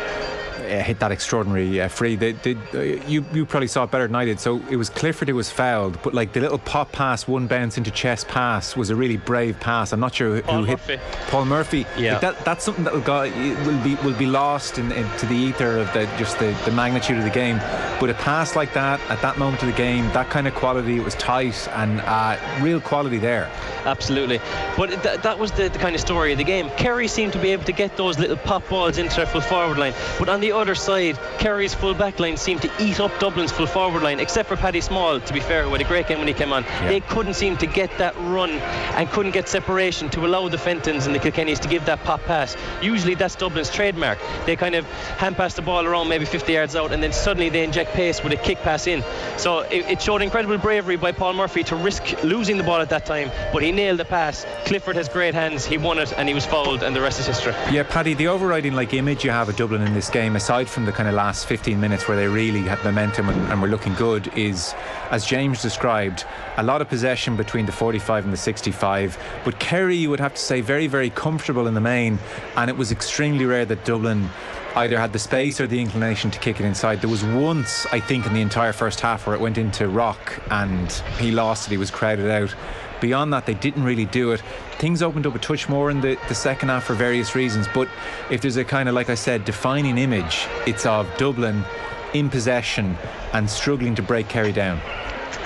uh, 0.65 0.83
hit 0.83 0.99
that 1.01 1.13
extraordinary 1.13 1.81
uh, 1.81 1.89
free. 1.89 2.17
They, 2.17 2.33
they, 2.33 2.55
uh, 2.75 3.07
you 3.07 3.25
you 3.33 3.47
probably 3.47 3.69
saw 3.69 3.85
it 3.85 3.91
better 3.91 4.07
than 4.07 4.17
I 4.17 4.25
did. 4.25 4.41
So 4.41 4.61
it 4.71 4.77
was 4.77 4.89
Clifford 4.91 5.29
who 5.29 5.35
was 5.35 5.51
fouled, 5.51 6.01
but 6.03 6.15
like 6.15 6.33
the 6.33 6.41
little 6.41 6.59
pop 6.59 6.93
pass, 6.93 7.29
one 7.29 7.47
bounce 7.47 7.79
into 7.79 7.91
chest 7.91 8.29
pass 8.29 8.77
was 8.77 8.91
a 8.91 8.97
really 8.97 9.17
brave 9.17 9.59
pass. 9.61 9.93
I'm 9.93 10.01
not 10.01 10.15
sure 10.15 10.37
who, 10.37 10.43
Paul 10.43 10.65
hit 10.65 10.79
Murphy. 10.79 11.01
Paul 11.29 11.45
Murphy. 11.45 11.87
Yeah, 11.97 12.13
like 12.13 12.21
that, 12.23 12.45
that's 12.45 12.65
something 12.65 12.85
that 12.85 12.93
will, 12.93 13.01
go, 13.01 13.23
will 13.23 13.85
be 13.85 13.95
will 13.97 14.19
be 14.19 14.27
lost 14.27 14.79
in, 14.79 14.91
into 14.93 15.27
the 15.27 15.35
ether 15.35 15.79
of 15.79 15.93
the 15.93 16.09
just 16.19 16.39
the, 16.39 16.57
the 16.65 16.73
magnitude 16.73 17.19
of 17.19 17.25
the 17.25 17.31
game. 17.31 17.59
But 18.01 18.11
a 18.11 18.15
pass 18.15 18.57
like 18.57 18.73
that 18.75 19.01
at 19.09 19.23
that 19.23 19.39
moment 19.39 19.63
of 19.63 19.69
the 19.69 19.77
game, 19.77 20.05
that 20.13 20.29
kind 20.31 20.47
of 20.47 20.55
quality, 20.55 20.97
it 20.97 21.05
was 21.05 21.15
tight 21.15 21.69
and 21.73 22.01
uh, 22.01 22.39
real 22.61 22.81
quality 22.81 23.19
there. 23.19 23.51
Absolutely, 23.85 24.41
but 24.77 24.91
th- 25.03 25.21
that 25.21 25.39
was 25.39 25.53
the, 25.53 25.69
the 25.69 25.79
kind 25.79 25.95
of 25.95 26.01
story 26.01 26.33
of 26.33 26.39
the 26.39 26.45
game. 26.45 26.71
Kerry 26.71 27.09
seemed 27.09 27.33
to 27.35 27.39
be 27.39 27.51
able 27.51 27.65
to 27.65 27.73
get 27.73 27.97
those 27.97 28.19
little 28.19 28.37
pop 28.37 28.69
balls 28.69 28.99
into 28.99 29.17
their 29.17 29.27
full 29.27 29.41
forward 29.41 29.79
line, 29.79 29.95
but 30.19 30.29
on 30.29 30.41
the 30.41 30.53
other 30.55 30.75
side, 30.75 31.19
Kerry's 31.39 31.75
full 31.75 31.95
back 31.95 32.19
line 32.21 32.37
seemed 32.37 32.63
to 32.63 32.71
eat 32.79 33.01
up 33.01 33.19
Dublin's 33.19 33.53
full 33.53 33.67
forward 33.67 34.03
line, 34.03 34.21
except 34.21 34.49
for 34.49 34.57
Paddy 34.57 34.81
Small, 34.81 35.21
to 35.21 35.33
be 35.33 35.41
fair, 35.41 35.65
who 35.65 35.71
had 35.71 35.81
a 35.81 35.85
great 35.85 36.09
game 36.09 36.19
when 36.19 36.29
he 36.29 36.35
came 36.35 36.53
on. 36.53 36.65
Yeah. 36.65 36.89
They 36.89 37.01
couldn't 37.01 37.35
seem 37.35 37.57
to 37.59 37.67
get 37.67 37.97
that 37.99 38.15
run 38.17 38.51
and 38.51 39.09
couldn't 39.11 39.33
get 39.33 39.49
separation 39.49 40.09
to 40.11 40.27
allow 40.27 40.49
the 40.49 40.57
Fentons 40.57 41.07
and 41.07 41.15
the 41.15 41.19
Kilkennys 41.19 41.61
to 41.61 41.69
give 41.69 41.85
that 41.87 42.03
pop 42.05 42.23
pass. 42.25 42.57
Usually 42.83 43.15
that's 43.15 43.37
Dublin's 43.37 43.71
trademark. 43.71 44.19
They 44.47 44.57
kind 44.57 44.75
of 44.75 44.85
hand 45.19 45.37
pass 45.37 45.55
the 45.55 45.63
ball 45.63 45.87
around 45.87 46.09
maybe 46.09 46.25
50 46.25 46.53
yards 46.53 46.77
out 46.77 46.93
and 46.93 47.03
then 47.03 47.13
suddenly 47.13 47.49
they 47.49 47.65
inject 47.65 47.93
pace 47.93 48.23
with 48.23 48.33
a 48.33 48.37
kick 48.37 48.59
pass 48.59 48.87
in. 48.87 49.03
So 49.37 49.61
it, 49.61 49.87
it 49.87 50.03
showed 50.03 50.23
incredible 50.23 50.59
bravery 50.59 50.97
by 50.97 51.13
Paul 51.13 51.35
Murphy 51.35 51.65
to 51.65 51.77
risk 51.77 52.23
losing 52.23 52.57
the 52.57 52.65
ball 52.65 52.81
at 52.81 52.91
that 52.91 53.07
time, 53.07 53.31
but 53.53 53.63
he 53.63 53.73
nailed 53.73 53.99
the 53.99 54.05
pass. 54.05 54.47
Clifford 54.67 54.97
has 54.97 55.09
great 55.09 55.35
hands, 55.35 55.65
he 55.65 55.79
won 55.79 55.99
it 55.99 56.13
and 56.17 56.29
he 56.29 56.35
was 56.35 56.47
fouled 56.47 56.83
and 56.83 56.95
the 56.95 57.01
rest 57.01 57.21
is 57.21 57.27
history. 57.27 57.53
Yeah, 57.71 57.83
Paddy, 57.83 58.15
the 58.15 58.29
overriding 58.29 58.75
like 58.75 58.95
image 58.95 59.25
you 59.25 59.31
have 59.31 59.49
of 59.49 59.57
Dublin 59.57 59.83
in 59.83 59.95
this 59.95 60.11
game, 60.11 60.37
aside 60.45 60.69
from 60.69 60.85
the 60.85 60.93
kind 60.93 61.09
of 61.09 61.15
last 61.15 61.47
15 61.47 61.81
minutes 61.81 62.07
where 62.07 62.19
they 62.19 62.29
really 62.29 62.61
had 62.61 62.79
momentum 62.85 63.31
and, 63.31 63.51
and 63.51 63.63
were 63.63 63.69
looking 63.69 63.95
good, 63.95 64.31
is 64.37 64.75
as 65.11 65.25
James 65.25 65.63
described, 65.63 66.27
a 66.59 66.63
lot 66.63 66.83
of 66.83 66.89
possession 66.91 67.35
between 67.35 67.65
the 67.65 67.73
45 67.73 68.25
and 68.25 68.33
the 68.33 68.37
65. 68.37 69.19
But 69.43 69.59
Kerry, 69.59 69.97
you 69.97 70.11
would 70.11 70.21
have 70.21 70.35
to 70.35 70.41
say, 70.41 70.61
very, 70.61 70.87
very 70.87 71.09
comfortable 71.09 71.67
in 71.67 71.73
the 71.73 71.81
main, 71.81 72.19
and 72.59 72.69
it 72.69 72.77
was 72.77 72.93
extremely 72.93 73.47
rare 73.47 73.65
that 73.65 73.87
Dublin 73.87 74.29
either 74.77 74.99
had 74.99 75.15
the 75.15 75.19
space 75.19 75.63
or 75.63 75.67
the 75.67 75.81
inclination 75.81 76.31
to 76.31 76.39
kick 76.41 76.61
it 76.61 76.67
inside. 76.67 77.01
There 77.01 77.09
was 77.09 77.25
once, 77.25 77.87
I 77.87 77.99
think, 77.99 78.27
in 78.27 78.35
the 78.35 78.43
entire 78.43 78.75
first 78.75 79.01
half 79.01 79.27
where 79.27 79.35
it 79.35 79.41
went 79.41 79.57
into 79.57 79.89
Rock 79.89 80.43
and 80.51 80.93
he 81.19 81.31
lost 81.31 81.69
it, 81.69 81.71
he 81.71 81.79
was 81.79 81.91
crowded 81.91 82.31
out. 82.31 82.55
Beyond 83.01 83.33
that, 83.33 83.47
they 83.47 83.55
didn't 83.55 83.85
really 83.85 84.07
do 84.07 84.33
it. 84.33 84.43
Things 84.79 85.03
opened 85.03 85.27
up 85.27 85.35
a 85.35 85.39
touch 85.39 85.69
more 85.69 85.91
in 85.91 86.01
the, 86.01 86.19
the 86.29 86.35
second 86.35 86.69
half 86.69 86.85
for 86.85 86.95
various 86.95 87.35
reasons, 87.35 87.67
but 87.75 87.89
if 88.31 88.41
there's 88.41 88.57
a 88.57 88.65
kind 88.65 88.89
of, 88.89 88.95
like 88.95 89.11
I 89.11 89.15
said, 89.15 89.45
defining 89.45 89.99
image, 89.99 90.47
it's 90.67 90.87
of 90.87 91.09
Dublin 91.17 91.65
in 92.13 92.31
possession 92.31 92.97
and 93.33 93.49
struggling 93.51 93.95
to 93.97 94.03
break 94.03 94.29
Kerry 94.29 94.53
down 94.53 94.81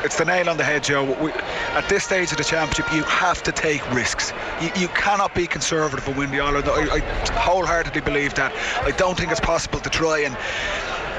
it's 0.04 0.16
the 0.16 0.24
nail 0.24 0.48
on 0.48 0.56
the 0.56 0.64
head, 0.64 0.84
Joe. 0.84 1.04
We, 1.20 1.32
at 1.32 1.88
this 1.88 2.04
stage 2.04 2.30
of 2.30 2.38
the 2.38 2.44
championship, 2.44 2.92
you 2.92 3.02
have 3.04 3.42
to 3.42 3.52
take 3.52 3.88
risks. 3.92 4.32
You, 4.60 4.70
you 4.76 4.88
cannot 4.88 5.34
be 5.34 5.46
conservative 5.46 6.06
and 6.06 6.16
win 6.16 6.30
the 6.30 6.40
All 6.40 6.56
Ireland. 6.56 6.68
I, 6.68 6.96
I 6.96 7.00
wholeheartedly 7.32 8.02
believe 8.02 8.34
that. 8.34 8.52
I 8.82 8.92
don't 8.92 9.18
think 9.18 9.30
it's 9.30 9.40
possible 9.40 9.80
to 9.80 9.90
try 9.90 10.20
and 10.20 10.36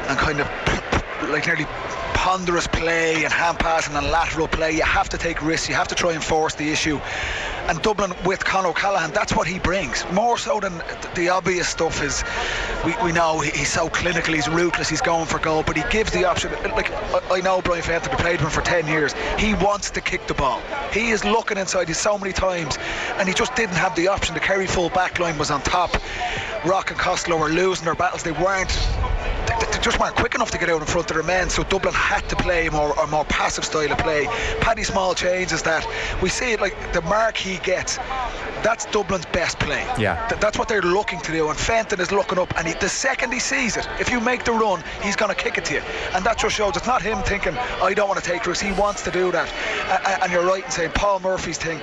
and 0.08 0.18
kind 0.18 0.40
of 0.40 0.48
like 1.30 1.46
nearly 1.46 1.66
ponderous 2.20 2.68
play 2.68 3.24
and 3.24 3.32
hand 3.32 3.58
passing 3.60 3.96
and 3.96 4.06
lateral 4.12 4.46
play. 4.46 4.72
You 4.72 4.84
have 4.84 5.08
to 5.08 5.18
take 5.18 5.42
risks. 5.42 5.70
You 5.70 5.76
have 5.76 5.88
to 5.88 5.96
try 5.96 6.12
and 6.12 6.22
force 6.22 6.54
the 6.54 6.70
issue. 6.70 7.00
And 7.70 7.82
Dublin 7.82 8.12
with 8.26 8.44
Conor 8.44 8.68
O'Callaghan, 8.70 9.12
that's 9.14 9.34
what 9.34 9.48
he 9.48 9.58
brings. 9.58 10.04
More 10.12 10.38
so 10.38 10.60
than 10.60 10.74
the 11.16 11.30
obvious 11.30 11.70
stuff 11.70 12.04
is, 12.04 12.26
we, 12.86 12.94
we 13.06 13.14
know 13.14 13.40
he's 13.40 13.72
so 13.72 13.88
clinical, 13.88 14.34
he's 14.34 14.50
ruthless, 14.50 14.90
he's 14.90 15.00
going 15.00 15.28
for 15.28 15.40
goal, 15.40 15.64
but 15.64 15.78
he 15.78 15.84
gives 15.92 16.12
the 16.12 16.26
option. 16.26 16.52
Like 16.64 16.92
I 17.32 17.40
know 17.40 17.62
Brian 17.62 17.84
Fenton 17.84 18.12
played 18.18 18.42
him 18.42 18.50
for 18.50 18.62
10 18.62 18.88
years. 18.88 19.14
He 19.38 19.54
wants 19.54 19.90
to 19.92 20.02
kick 20.02 20.28
the 20.28 20.34
ball. 20.34 20.62
He 20.92 21.12
is 21.12 21.24
looking 21.24 21.58
inside 21.58 21.88
you 21.88 21.94
so 21.94 22.18
many 22.18 22.34
times, 22.34 22.78
and 23.16 23.30
he 23.30 23.34
just 23.34 23.56
didn't 23.56 23.78
have 23.78 23.96
the 23.96 24.10
option. 24.10 24.34
The 24.34 24.42
Kerry 24.42 24.68
full 24.68 24.90
back 24.90 25.20
line 25.20 25.38
was 25.38 25.52
on 25.52 25.62
top. 25.62 25.96
Rock 26.66 26.92
and 26.92 27.00
Costello 27.00 27.38
were 27.38 27.48
losing 27.48 27.86
their 27.86 27.96
battles. 27.96 28.24
They 28.24 28.34
weren't 28.34 28.78
just 29.82 30.00
weren't 30.00 30.16
quick 30.16 30.36
enough 30.36 30.52
to 30.52 30.58
get 30.58 30.70
out 30.70 30.82
in 30.82 30.88
front 30.88 31.10
of 31.10 31.16
their 31.16 31.24
men. 31.24 31.50
So 31.50 31.64
Dublin 31.64 31.94
had 31.94 32.28
to 32.30 32.36
play 32.36 32.68
a 32.68 32.72
more, 32.72 32.94
a 32.94 33.08
more 33.08 33.26
passive 33.26 33.66
style 33.66 33.92
of 33.92 33.98
play. 33.98 34.28
Paddy 34.60 34.84
Small 34.84 35.16
changes 35.16 35.64
that. 35.64 35.86
We 36.22 36.30
see 36.30 36.54
it 36.54 36.62
like 36.62 36.76
the 36.94 37.02
mark 37.02 37.38
he 37.38 37.58
gets. 37.60 37.98
That's 38.62 38.86
Dublin's 38.88 39.26
best 39.28 39.58
play. 39.60 39.86
Yeah. 39.98 40.28
Th- 40.28 40.42
that's 40.42 40.58
what 40.58 40.68
they're 40.68 40.82
looking 40.82 41.22
to 41.22 41.32
do. 41.32 41.50
And 41.50 41.58
Fenton 41.58 42.00
is 42.02 42.12
looking 42.12 42.38
up, 42.38 42.54
and 42.58 42.68
he, 42.68 42.74
the 42.74 42.90
second 42.90 43.32
he 43.32 43.40
sees 43.40 43.78
it, 43.78 43.88
if 44.00 44.10
you 44.10 44.20
make 44.20 44.44
the 44.44 44.52
run, 44.52 44.84
he's 45.02 45.16
going 45.16 45.34
to 45.34 45.42
kick 45.42 45.58
it 45.58 45.66
to 45.66 45.76
you. 45.76 45.82
And 46.14 46.26
that 46.26 46.38
just 46.38 46.56
shows 46.56 46.76
it's 46.76 46.88
not 46.88 47.02
him 47.02 47.22
thinking, 47.24 47.58
I 47.58 47.94
don't 47.94 48.10
want 48.10 48.22
to 48.22 48.30
take 48.30 48.46
risks. 48.46 48.62
He 48.62 48.74
wants 48.74 49.02
to 49.04 49.12
do 49.12 49.32
that. 49.32 49.48
And, 49.90 50.24
and 50.24 50.32
you're 50.32 50.46
right 50.46 50.64
in 50.64 50.72
saying 50.72 50.92
Paul 50.92 51.20
Murphy's 51.20 51.58
thing. 51.58 51.80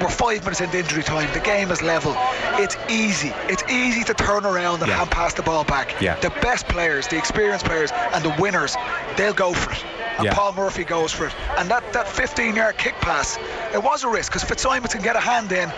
We're 0.00 0.08
five 0.08 0.42
minutes 0.42 0.60
into 0.60 0.78
injury 0.78 1.02
time. 1.02 1.32
The 1.32 1.40
game 1.40 1.70
is 1.70 1.80
level. 1.80 2.14
It's 2.58 2.76
easy. 2.90 3.32
It's 3.48 3.62
easy 3.70 4.04
to 4.04 4.14
turn 4.14 4.44
around 4.44 4.80
and 4.80 4.88
yeah. 4.88 4.98
hand 4.98 5.10
pass 5.10 5.32
the 5.34 5.42
ball 5.42 5.64
back. 5.64 6.00
Yeah. 6.00 6.18
The 6.20 6.30
best 6.42 6.68
players, 6.68 7.08
the 7.08 7.16
experienced 7.16 7.64
players, 7.64 7.90
and 7.92 8.22
the 8.22 8.34
winners, 8.38 8.76
they'll 9.16 9.32
go 9.32 9.52
for 9.52 9.72
it. 9.72 9.84
And 10.18 10.26
yeah. 10.26 10.34
Paul 10.34 10.52
Murphy 10.54 10.84
goes 10.84 11.12
for 11.12 11.26
it. 11.26 11.34
And 11.58 11.70
that, 11.70 11.92
that 11.92 12.08
15 12.08 12.56
yard 12.56 12.76
kick 12.78 12.94
pass, 12.96 13.38
it 13.72 13.82
was 13.82 14.04
a 14.04 14.08
risk 14.08 14.32
because 14.32 14.44
Fitzsimons 14.44 14.92
can 14.92 15.02
get 15.02 15.16
a 15.16 15.20
hand 15.20 15.52
in 15.52 15.70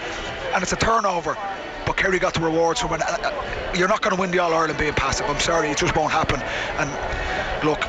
and 0.53 0.63
it's 0.63 0.73
a 0.73 0.77
turnover. 0.77 1.37
But 1.87 1.97
Kerry 1.97 2.19
got 2.19 2.35
the 2.35 2.41
rewards 2.41 2.81
from 2.81 2.95
it. 2.95 3.03
Uh, 3.03 3.73
you're 3.75 3.89
not 3.89 4.03
going 4.03 4.15
to 4.15 4.21
win 4.21 4.31
the 4.31 4.39
All 4.41 4.53
Ireland 4.53 4.79
being 4.79 4.93
passive. 4.93 5.27
I'm 5.27 5.41
sorry, 5.41 5.69
it 5.69 5.79
just 5.79 5.97
won't 5.97 6.13
happen. 6.13 6.41
And 6.79 7.65
look, 7.65 7.81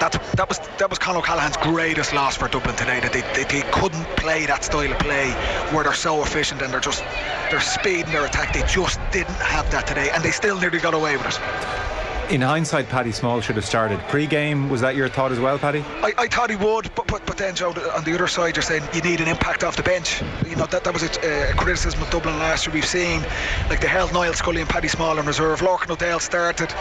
that 0.00 0.12
that 0.36 0.48
was 0.48 0.58
that 0.78 0.90
was 0.90 0.98
Conor 0.98 1.18
O'Callaghan's 1.18 1.56
greatest 1.56 2.12
loss 2.12 2.36
for 2.36 2.48
Dublin 2.48 2.76
today. 2.76 3.00
That 3.00 3.12
they, 3.12 3.22
they, 3.32 3.44
they, 3.44 3.70
couldn't 3.70 4.04
play 4.16 4.46
that 4.46 4.64
style 4.64 4.90
of 4.90 4.98
play 4.98 5.30
where 5.72 5.84
they're 5.84 5.94
so 5.94 6.22
efficient 6.22 6.62
and 6.62 6.72
they're 6.72 6.80
just 6.80 7.02
their 7.50 7.60
speed 7.60 8.04
and 8.04 8.14
their 8.14 8.26
attack. 8.26 8.52
They 8.52 8.62
just 8.62 9.00
didn't 9.10 9.36
have 9.36 9.70
that 9.70 9.86
today, 9.86 10.10
and 10.10 10.22
they 10.22 10.30
still 10.30 10.58
nearly 10.58 10.78
got 10.78 10.94
away 10.94 11.16
with 11.16 11.26
it. 11.26 11.95
In 12.30 12.40
hindsight, 12.40 12.88
Paddy 12.88 13.12
Small 13.12 13.40
should 13.40 13.54
have 13.54 13.64
started 13.64 14.00
pre-game. 14.08 14.68
Was 14.68 14.80
that 14.80 14.96
your 14.96 15.08
thought 15.08 15.30
as 15.30 15.38
well, 15.38 15.60
Paddy? 15.60 15.84
I, 16.02 16.12
I 16.18 16.26
thought 16.26 16.50
he 16.50 16.56
would, 16.56 16.92
but, 16.96 17.06
but 17.06 17.24
but 17.24 17.36
then 17.36 17.54
Joe, 17.54 17.68
on 17.68 18.02
the 18.02 18.14
other 18.14 18.26
side, 18.26 18.56
you're 18.56 18.64
saying 18.64 18.82
you 18.92 19.00
need 19.00 19.20
an 19.20 19.28
impact 19.28 19.62
off 19.62 19.76
the 19.76 19.84
bench. 19.84 20.22
You 20.44 20.56
know 20.56 20.66
that 20.66 20.82
that 20.82 20.92
was 20.92 21.04
a, 21.04 21.50
a 21.50 21.54
criticism 21.54 22.02
of 22.02 22.10
Dublin 22.10 22.36
last 22.40 22.66
year. 22.66 22.74
We've 22.74 22.84
seen 22.84 23.22
like 23.70 23.80
they 23.80 23.86
held 23.86 24.12
Niall 24.12 24.34
Scully 24.34 24.60
and 24.60 24.68
Paddy 24.68 24.88
Small 24.88 25.18
in 25.18 25.24
reserve. 25.26 25.60
Lorcan 25.60 25.90
O'Dell 25.90 26.18
started, 26.18 26.74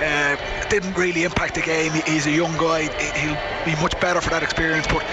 uh, 0.00 0.36
didn't 0.68 0.96
really 0.96 1.24
impact 1.24 1.56
the 1.56 1.62
game. 1.62 1.90
He's 2.06 2.26
a 2.26 2.30
young 2.30 2.52
guy. 2.56 2.82
He'll 3.18 3.64
be 3.64 3.80
much 3.82 3.98
better 4.00 4.20
for 4.20 4.30
that 4.30 4.44
experience, 4.44 4.86
but 4.86 5.04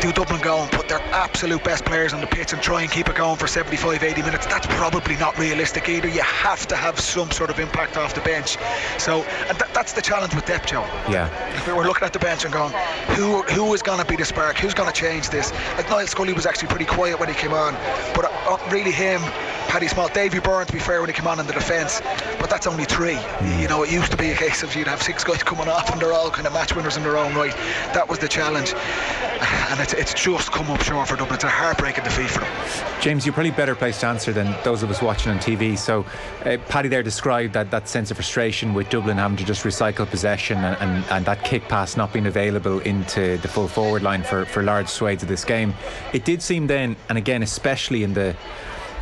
do 0.00 0.12
Dublin 0.12 0.40
go 0.40 0.62
and 0.62 0.70
put 0.70 0.88
their 0.88 1.00
absolute 1.12 1.62
best 1.64 1.84
players 1.84 2.12
on 2.12 2.20
the 2.20 2.26
pitch 2.26 2.52
and 2.52 2.62
try 2.62 2.82
and 2.82 2.90
keep 2.90 3.08
it 3.08 3.16
going 3.16 3.36
for 3.36 3.46
75, 3.46 4.02
80 4.02 4.22
minutes, 4.22 4.46
that's 4.46 4.66
probably 4.66 5.16
not 5.16 5.38
realistic 5.38 5.88
either. 5.88 6.08
You 6.08 6.22
have 6.22 6.66
to 6.68 6.76
have 6.76 6.98
some 6.98 7.30
sort 7.30 7.50
of 7.50 7.58
impact 7.58 7.96
off 7.96 8.14
the 8.14 8.20
bench. 8.22 8.56
So 8.98 9.22
th- 9.22 9.72
that's 9.72 9.92
the 9.92 10.02
challenge 10.02 10.34
with 10.34 10.46
depth, 10.46 10.66
Joe. 10.66 10.82
Yeah. 11.08 11.28
We 11.66 11.72
were 11.72 11.84
looking 11.84 12.04
at 12.04 12.12
the 12.12 12.18
bench 12.18 12.44
and 12.44 12.52
going, 12.52 12.72
who 13.16 13.42
who 13.42 13.74
is 13.74 13.82
going 13.82 13.98
to 13.98 14.06
be 14.06 14.16
the 14.16 14.24
spark? 14.24 14.56
Who's 14.58 14.74
going 14.74 14.90
to 14.92 14.94
change 14.94 15.30
this? 15.30 15.52
Like 15.76 15.88
Niall 15.90 16.06
Scully 16.06 16.32
was 16.32 16.46
actually 16.46 16.68
pretty 16.68 16.86
quiet 16.86 17.18
when 17.18 17.28
he 17.28 17.34
came 17.34 17.52
on, 17.52 17.74
but 18.14 18.24
uh, 18.24 18.58
really 18.70 18.92
him 18.92 19.20
Paddy 19.68 19.86
Small, 19.86 20.08
Davy 20.08 20.38
Byrne, 20.38 20.66
to 20.66 20.72
be 20.72 20.78
fair, 20.78 21.00
when 21.00 21.10
he 21.10 21.14
came 21.14 21.26
on 21.26 21.38
in 21.38 21.46
the 21.46 21.52
defence, 21.52 22.00
but 22.40 22.48
that's 22.48 22.66
only 22.66 22.86
three. 22.86 23.16
Mm. 23.16 23.60
You 23.60 23.68
know, 23.68 23.82
it 23.82 23.92
used 23.92 24.10
to 24.10 24.16
be 24.16 24.30
a 24.30 24.34
case 24.34 24.62
of 24.62 24.74
you'd 24.74 24.88
have 24.88 25.02
six 25.02 25.22
guys 25.22 25.42
coming 25.42 25.68
off 25.68 25.92
and 25.92 26.00
they're 26.00 26.14
all 26.14 26.30
kind 26.30 26.46
of 26.46 26.54
match 26.54 26.74
winners 26.74 26.96
in 26.96 27.02
their 27.02 27.18
own 27.18 27.34
right. 27.34 27.54
That 27.92 28.08
was 28.08 28.18
the 28.18 28.28
challenge, 28.28 28.72
and 28.72 29.78
it's, 29.78 29.92
it's 29.92 30.14
just 30.14 30.52
come 30.52 30.70
up 30.70 30.80
short 30.80 31.08
for 31.08 31.16
Dublin. 31.16 31.34
It's 31.34 31.44
a 31.44 31.48
heartbreaking 31.48 32.04
defeat 32.04 32.30
for 32.30 32.40
them. 32.40 33.02
James, 33.02 33.26
you're 33.26 33.34
probably 33.34 33.50
better 33.50 33.74
placed 33.74 34.00
to 34.00 34.06
answer 34.06 34.32
than 34.32 34.56
those 34.64 34.82
of 34.82 34.90
us 34.90 35.02
watching 35.02 35.32
on 35.32 35.38
TV. 35.38 35.76
So, 35.76 36.06
uh, 36.46 36.56
Paddy 36.68 36.88
there 36.88 37.02
described 37.02 37.52
that, 37.52 37.70
that 37.70 37.88
sense 37.88 38.10
of 38.10 38.16
frustration 38.16 38.72
with 38.72 38.88
Dublin 38.88 39.18
having 39.18 39.36
to 39.36 39.44
just 39.44 39.64
recycle 39.64 40.08
possession 40.08 40.56
and, 40.58 40.76
and, 40.80 41.04
and 41.10 41.26
that 41.26 41.44
kick 41.44 41.68
pass 41.68 41.94
not 41.94 42.10
being 42.10 42.26
available 42.26 42.78
into 42.80 43.36
the 43.36 43.48
full 43.48 43.68
forward 43.68 44.02
line 44.02 44.22
for, 44.22 44.46
for 44.46 44.62
large 44.62 44.88
swathes 44.88 45.22
of 45.22 45.28
this 45.28 45.44
game. 45.44 45.74
It 46.14 46.24
did 46.24 46.40
seem 46.40 46.68
then, 46.68 46.96
and 47.10 47.18
again, 47.18 47.42
especially 47.42 48.02
in 48.02 48.14
the 48.14 48.34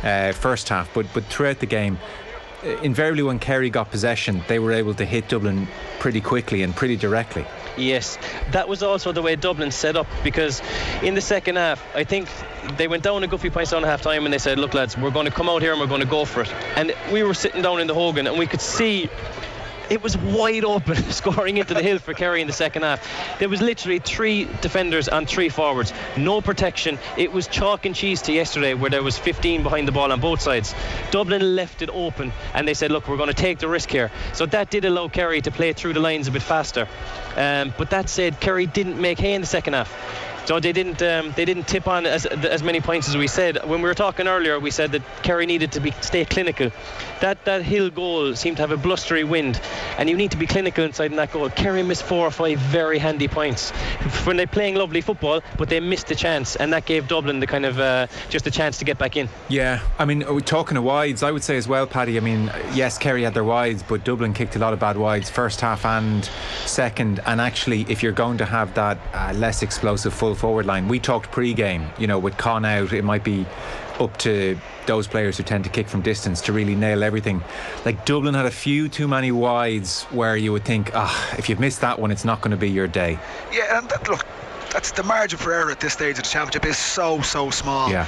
uh, 0.03 0.31
first 0.31 0.69
half, 0.69 0.93
but 0.93 1.05
but 1.13 1.25
throughout 1.25 1.59
the 1.59 1.65
game, 1.65 1.97
uh, 2.63 2.69
invariably 2.81 3.23
when 3.23 3.39
Kerry 3.39 3.69
got 3.69 3.91
possession, 3.91 4.41
they 4.47 4.59
were 4.59 4.71
able 4.71 4.93
to 4.95 5.05
hit 5.05 5.29
Dublin 5.29 5.67
pretty 5.99 6.21
quickly 6.21 6.63
and 6.63 6.75
pretty 6.75 6.95
directly. 6.95 7.45
Yes, 7.77 8.17
that 8.51 8.67
was 8.67 8.81
also 8.81 9.11
the 9.11 9.21
way 9.21 9.35
Dublin 9.35 9.69
set 9.69 9.95
up 9.95 10.07
because 10.23 10.61
in 11.03 11.13
the 11.13 11.21
second 11.21 11.57
half, 11.57 11.83
I 11.95 12.03
think 12.03 12.27
they 12.77 12.87
went 12.87 13.03
down 13.03 13.23
a 13.23 13.27
goofy 13.27 13.51
points 13.51 13.71
at 13.71 13.83
half 13.83 14.01
time 14.01 14.25
and 14.25 14.33
they 14.33 14.39
said, 14.39 14.57
Look, 14.57 14.73
lads, 14.73 14.97
we're 14.97 15.11
going 15.11 15.25
to 15.25 15.31
come 15.31 15.47
out 15.47 15.61
here 15.61 15.71
and 15.71 15.79
we're 15.79 15.87
going 15.87 16.01
to 16.01 16.07
go 16.07 16.25
for 16.25 16.41
it. 16.41 16.51
And 16.75 16.95
we 17.11 17.21
were 17.21 17.35
sitting 17.35 17.61
down 17.61 17.79
in 17.79 17.87
the 17.87 17.93
Hogan 17.93 18.25
and 18.25 18.37
we 18.37 18.47
could 18.47 18.61
see 18.61 19.09
it 19.89 20.01
was 20.01 20.17
wide 20.17 20.63
open 20.63 20.95
scoring 21.11 21.57
into 21.57 21.73
the 21.73 21.81
hill 21.81 21.99
for 21.99 22.13
Kerry 22.13 22.41
in 22.41 22.47
the 22.47 22.53
second 22.53 22.83
half. 22.83 23.39
There 23.39 23.49
was 23.49 23.61
literally 23.61 23.99
three 23.99 24.45
defenders 24.61 25.07
and 25.07 25.27
three 25.27 25.49
forwards, 25.49 25.93
no 26.17 26.41
protection. 26.41 26.97
It 27.17 27.31
was 27.31 27.47
chalk 27.47 27.85
and 27.85 27.95
cheese 27.95 28.21
to 28.23 28.33
yesterday 28.33 28.73
where 28.73 28.89
there 28.89 29.03
was 29.03 29.17
15 29.17 29.63
behind 29.63 29.87
the 29.87 29.91
ball 29.91 30.11
on 30.11 30.19
both 30.19 30.41
sides. 30.41 30.73
Dublin 31.11 31.55
left 31.55 31.81
it 31.81 31.89
open 31.91 32.31
and 32.53 32.67
they 32.67 32.73
said, 32.73 32.91
look, 32.91 33.07
we're 33.07 33.17
going 33.17 33.27
to 33.27 33.33
take 33.33 33.59
the 33.59 33.67
risk 33.67 33.89
here. 33.89 34.11
So 34.33 34.45
that 34.47 34.69
did 34.69 34.85
allow 34.85 35.07
Kerry 35.07 35.41
to 35.41 35.51
play 35.51 35.73
through 35.73 35.93
the 35.93 35.99
lines 35.99 36.27
a 36.27 36.31
bit 36.31 36.41
faster. 36.41 36.87
Um, 37.35 37.73
but 37.77 37.89
that 37.91 38.09
said, 38.09 38.39
Kerry 38.39 38.65
didn't 38.65 38.99
make 38.99 39.19
hay 39.19 39.33
in 39.33 39.41
the 39.41 39.47
second 39.47 39.73
half. 39.73 40.26
So 40.47 40.61
they 40.61 40.71
didn't 40.71 41.01
um, 41.01 41.33
they 41.35 41.43
didn't 41.43 41.67
tip 41.67 41.89
on 41.89 42.05
as 42.05 42.25
as 42.25 42.63
many 42.63 42.79
points 42.79 43.09
as 43.09 43.17
we 43.17 43.27
said. 43.27 43.57
When 43.65 43.81
we 43.81 43.89
were 43.89 43.93
talking 43.93 44.29
earlier, 44.29 44.57
we 44.57 44.71
said 44.71 44.93
that 44.93 45.01
Kerry 45.21 45.45
needed 45.45 45.73
to 45.73 45.81
be 45.81 45.91
stay 45.99 46.23
clinical. 46.23 46.71
That 47.19 47.43
that 47.43 47.63
Hill 47.63 47.89
goal 47.89 48.33
seemed 48.33 48.55
to 48.55 48.63
have 48.63 48.71
a 48.71 48.77
blustery 48.77 49.25
wind, 49.25 49.59
and 49.97 50.09
you 50.09 50.15
need 50.15 50.31
to 50.31 50.37
be 50.37 50.47
clinical 50.47 50.85
inside 50.85 51.11
in 51.11 51.17
that 51.17 51.33
goal. 51.33 51.49
Kerry 51.49 51.83
missed 51.83 52.03
four 52.03 52.25
or 52.25 52.31
five 52.31 52.59
very 52.59 52.97
handy 52.97 53.27
points 53.27 53.71
when 54.25 54.37
they're 54.37 54.47
playing 54.47 54.75
lovely 54.75 55.01
football, 55.01 55.41
but 55.57 55.67
they 55.67 55.81
missed 55.81 56.07
the 56.07 56.15
chance, 56.15 56.55
and 56.55 56.71
that 56.71 56.85
gave 56.85 57.09
Dublin 57.09 57.41
the 57.41 57.47
kind 57.47 57.65
of 57.65 57.77
uh, 57.77 58.07
just 58.29 58.47
a 58.47 58.51
chance 58.51 58.77
to 58.77 58.85
get 58.85 58.97
back 58.97 59.17
in. 59.17 59.27
Yeah, 59.49 59.81
I 59.99 60.05
mean, 60.05 60.19
we're 60.19 60.39
talking 60.39 60.77
of 60.77 60.85
wides, 60.85 61.23
I 61.23 61.31
would 61.31 61.43
say 61.43 61.57
as 61.57 61.67
well, 61.67 61.85
Paddy. 61.87 62.15
I 62.15 62.21
mean, 62.21 62.49
yes, 62.71 62.97
Kerry 62.97 63.23
had 63.23 63.33
their 63.33 63.43
wides, 63.43 63.83
but 63.83 64.05
Dublin 64.05 64.33
kicked 64.33 64.55
a 64.55 64.59
lot 64.59 64.71
of 64.71 64.79
bad 64.79 64.95
wides 64.95 65.29
first 65.29 65.59
half 65.59 65.83
and 65.83 66.23
second. 66.65 67.19
And 67.25 67.41
actually, 67.41 67.85
if 67.89 68.01
you're 68.01 68.13
going 68.13 68.37
to 68.37 68.45
have 68.45 68.73
that 68.75 68.97
uh, 69.13 69.33
less 69.35 69.61
explosive 69.61 70.13
full 70.13 70.36
forward 70.37 70.65
line. 70.65 70.87
We 70.87 70.99
talked 70.99 71.31
pre-game, 71.31 71.89
you 71.97 72.07
know, 72.07 72.19
with 72.19 72.37
Con 72.37 72.65
out, 72.65 72.93
it 72.93 73.03
might 73.03 73.23
be 73.23 73.45
up 73.99 74.15
to 74.17 74.57
those 74.85 75.07
players 75.07 75.37
who 75.37 75.43
tend 75.43 75.63
to 75.63 75.69
kick 75.69 75.87
from 75.87 76.01
distance 76.01 76.41
to 76.41 76.53
really 76.53 76.75
nail 76.75 77.03
everything. 77.03 77.43
Like 77.83 78.05
Dublin 78.05 78.35
had 78.35 78.45
a 78.45 78.51
few 78.51 78.89
too 78.89 79.07
many 79.07 79.31
wides 79.31 80.03
where 80.05 80.37
you 80.37 80.51
would 80.51 80.65
think, 80.65 80.91
ah, 80.93 81.35
if 81.37 81.49
you've 81.49 81.59
missed 81.59 81.81
that 81.81 81.99
one, 81.99 82.11
it's 82.11 82.25
not 82.25 82.41
going 82.41 82.51
to 82.51 82.57
be 82.57 82.69
your 82.69 82.87
day. 82.87 83.19
Yeah, 83.51 83.79
and 83.79 83.89
that, 83.89 84.07
look, 84.07 84.25
that's 84.77 84.91
the 84.91 85.01
margin 85.01 85.39
for 85.39 85.51
error 85.51 85.71
at 85.71 85.79
this 85.79 85.93
stage 85.93 86.19
of 86.19 86.23
the 86.23 86.29
championship 86.29 86.63
is 86.63 86.77
so 86.77 87.19
so 87.21 87.49
small. 87.49 87.89
Yeah. 87.89 88.05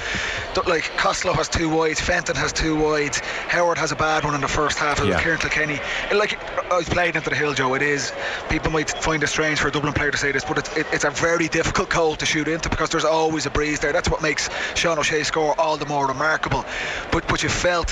Like 0.68 0.84
Costello 0.96 1.34
has 1.34 1.48
two 1.48 1.68
wides, 1.68 2.00
Fenton 2.00 2.36
has 2.36 2.52
two 2.52 2.76
wides, 2.76 3.18
Howard 3.48 3.76
has 3.76 3.90
a 3.90 3.96
bad 3.96 4.22
one 4.22 4.36
in 4.36 4.40
the 4.40 4.46
first 4.46 4.78
half. 4.78 5.04
Yeah. 5.04 5.20
Ciarán 5.20 5.40
Kilkenny, 5.40 5.80
like 6.16 6.38
I 6.70 6.76
was 6.76 6.88
playing 6.88 7.16
into 7.16 7.28
the 7.28 7.34
hill, 7.34 7.54
Joe. 7.54 7.74
It 7.74 7.82
is. 7.82 8.12
People 8.50 8.70
might 8.70 8.88
find 8.88 9.20
it 9.20 9.26
strange 9.26 9.58
for 9.58 9.66
a 9.66 9.72
Dublin 9.72 9.92
player 9.92 10.12
to 10.12 10.16
say 10.16 10.30
this, 10.30 10.44
but 10.44 10.58
it's 10.58 10.76
it, 10.76 10.86
it's 10.92 11.02
a 11.02 11.10
very 11.10 11.48
difficult 11.48 11.90
goal 11.90 12.14
to 12.14 12.24
shoot 12.24 12.46
into 12.46 12.68
because 12.68 12.88
there's 12.88 13.04
always 13.04 13.46
a 13.46 13.50
breeze 13.50 13.80
there. 13.80 13.92
That's 13.92 14.08
what 14.08 14.22
makes 14.22 14.48
Sean 14.76 14.96
O'Shea 14.96 15.24
score 15.24 15.58
all 15.58 15.76
the 15.76 15.86
more 15.86 16.06
remarkable. 16.06 16.64
But 17.10 17.26
but 17.26 17.42
you 17.42 17.48
felt 17.48 17.90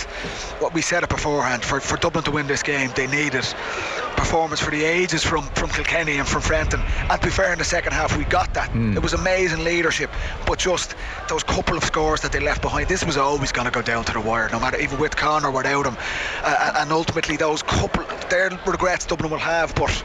what 0.61 0.73
we 0.73 0.83
said 0.83 1.03
it 1.03 1.09
beforehand 1.09 1.65
for 1.65 1.81
for 1.81 1.97
Dublin 1.97 2.23
to 2.27 2.31
win 2.31 2.47
this 2.47 2.63
game, 2.63 2.93
they 2.95 3.09
needed 3.09 3.45
performance 4.19 4.61
for 4.61 4.71
the 4.71 4.85
ages 4.85 5.23
from, 5.23 5.45
from 5.55 5.71
Kilkenny 5.71 6.19
and 6.19 6.27
from 6.27 6.43
Fenton. 6.43 6.81
And 7.11 7.21
to 7.21 7.27
be 7.27 7.31
fair, 7.31 7.53
in 7.53 7.59
the 7.59 7.65
second 7.65 7.93
half, 7.93 8.17
we 8.19 8.25
got 8.25 8.53
that. 8.55 8.75
It 8.75 9.03
was 9.03 9.13
amazing 9.15 9.65
leadership, 9.65 10.11
but 10.47 10.59
just 10.59 10.95
those 11.29 11.43
couple 11.45 11.77
of 11.77 11.85
scores 11.85 12.21
that 12.23 12.33
they 12.33 12.41
left 12.41 12.61
behind, 12.63 12.89
this 12.89 13.05
was 13.05 13.17
always 13.17 13.53
going 13.53 13.67
to 13.67 13.71
go 13.71 13.83
down 13.83 14.05
to 14.05 14.13
the 14.13 14.21
wire, 14.21 14.49
no 14.51 14.59
matter 14.59 14.79
even 14.79 14.99
with 14.99 15.17
Connor 15.17 15.49
or 15.49 15.53
without 15.53 15.87
him. 15.87 15.97
Uh, 16.43 16.73
and 16.81 16.93
ultimately, 16.93 17.37
those 17.37 17.63
couple, 17.63 18.05
their 18.29 18.51
regrets 18.67 19.07
Dublin 19.07 19.31
will 19.31 19.39
have, 19.39 19.75
but 19.75 20.05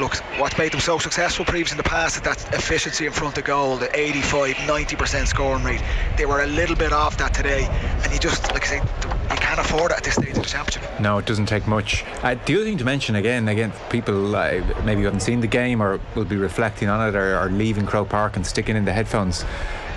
look, 0.00 0.16
what's 0.38 0.58
made 0.58 0.72
them 0.72 0.80
so 0.80 0.98
successful 0.98 1.44
previously 1.44 1.74
in 1.74 1.76
the 1.78 1.88
past 1.88 2.16
is 2.16 2.22
that 2.22 2.54
efficiency 2.54 3.06
in 3.06 3.12
front 3.12 3.38
of 3.38 3.44
goal, 3.44 3.76
the 3.76 3.94
85, 3.98 4.54
90% 4.54 5.26
scoring 5.26 5.64
rate. 5.64 5.82
They 6.16 6.26
were 6.26 6.42
a 6.42 6.46
little 6.46 6.76
bit 6.76 6.92
off 6.92 7.16
that 7.18 7.34
today, 7.34 7.66
and 8.02 8.12
you 8.12 8.18
just, 8.18 8.50
like 8.52 8.64
I 8.64 8.66
say, 8.66 8.76
you 8.78 9.36
can't 9.36 9.60
afford 9.60 9.92
it 9.92 9.98
at 9.98 10.04
this 10.04 10.14
stage 10.14 10.30
of 10.30 10.42
the 10.42 10.42
championship. 10.42 11.00
No, 11.00 11.18
it 11.18 11.26
doesn't 11.26 11.46
take 11.46 11.66
much. 11.66 12.04
Uh, 12.22 12.36
the 12.46 12.56
other 12.56 12.64
thing 12.64 12.78
to 12.78 12.84
mention 12.84 13.16
again, 13.16 13.48
again, 13.48 13.72
people 13.90 14.34
uh, 14.34 14.60
maybe 14.84 15.02
haven't 15.02 15.20
seen 15.20 15.40
the 15.40 15.46
game 15.46 15.82
or 15.82 16.00
will 16.14 16.24
be 16.24 16.36
reflecting 16.36 16.88
on 16.88 17.08
it 17.08 17.16
or, 17.16 17.38
or 17.38 17.50
leaving 17.50 17.86
Croke 17.86 18.08
Park 18.08 18.36
and 18.36 18.46
sticking 18.46 18.76
in 18.76 18.84
the 18.84 18.92
headphones. 18.92 19.44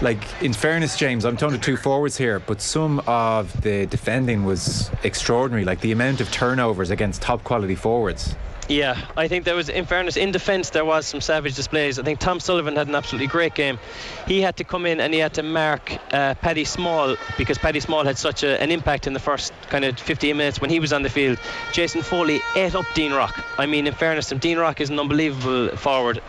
Like 0.02 0.20
in 0.44 0.54
fairness, 0.54 0.96
James, 0.96 1.26
I'm 1.26 1.38
talking 1.38 1.58
to 1.58 1.64
two 1.64 1.76
forwards 1.76 2.18
here, 2.18 2.40
but 2.40 2.62
some 2.62 3.00
of 3.08 3.62
the 3.62 3.88
defending 3.88 4.46
was 4.46 4.92
extraordinary. 5.04 5.66
Like 5.66 5.82
the 5.82 5.92
amount 5.92 6.22
of 6.22 6.32
turnovers 6.32 6.92
against 6.92 7.22
top 7.24 7.44
quality 7.44 7.74
forwards. 7.74 8.36
Yeah, 8.70 8.98
I 9.16 9.30
think 9.30 9.46
there 9.46 9.56
was, 9.56 9.70
in 9.70 9.86
fairness, 9.86 10.18
in 10.18 10.34
defence, 10.34 10.72
there 10.72 10.84
was 10.84 11.06
some 11.06 11.22
savage 11.22 11.56
displays. 11.56 12.00
I 12.00 12.04
think 12.04 12.20
Tom 12.20 12.42
Sullivan 12.42 12.76
had 12.76 12.90
an 12.90 12.96
absolutely 12.96 13.28
great 13.28 13.56
game. 13.56 13.80
He 14.28 14.42
had 14.42 14.58
to 14.58 14.66
come 14.66 14.86
in 14.86 15.00
and 15.00 15.14
he 15.14 15.22
had 15.22 15.36
to 15.36 15.44
mark 15.44 15.98
uh, 16.12 16.34
Paddy 16.36 16.66
Small 16.66 17.16
because 17.38 17.58
Paddy 17.58 17.80
Small 17.80 18.04
had 18.04 18.18
such 18.18 18.44
a, 18.44 18.62
an 18.62 18.70
impact 18.70 19.08
in 19.08 19.14
the 19.14 19.22
first 19.22 19.54
kind 19.70 19.86
of 19.86 19.98
15 19.98 20.36
minutes 20.36 20.60
when 20.60 20.70
he 20.70 20.82
was 20.82 20.92
on 20.92 21.02
the 21.02 21.10
field. 21.10 21.40
Jason 21.72 22.02
Foley 22.02 22.42
ate 22.58 22.76
up 22.76 22.86
Dean 22.94 23.14
Rock. 23.14 23.42
I 23.58 23.68
mean, 23.68 23.88
in 23.88 23.94
fairness, 23.94 24.30
Dean 24.32 24.58
Rock 24.58 24.82
is 24.82 24.90
an 24.90 25.00
unbelievable 25.00 25.70
forward. 25.78 26.22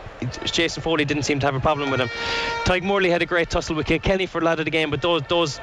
Jason 0.44 0.82
Foley 0.82 1.04
didn't 1.04 1.24
seem 1.24 1.40
to 1.40 1.46
have 1.46 1.54
a 1.54 1.60
problem 1.60 1.90
with 1.90 2.00
him. 2.00 2.08
Tadhg 2.64 2.82
Morley 2.82 3.10
had 3.10 3.22
a 3.22 3.26
great 3.26 3.50
tussle 3.50 3.76
with 3.76 3.86
Kilkenny 3.86 4.26
for 4.26 4.38
a 4.38 4.44
lot 4.44 4.58
of 4.58 4.64
the 4.64 4.70
game, 4.70 4.90
but 4.90 5.02
those 5.02 5.22
those 5.28 5.60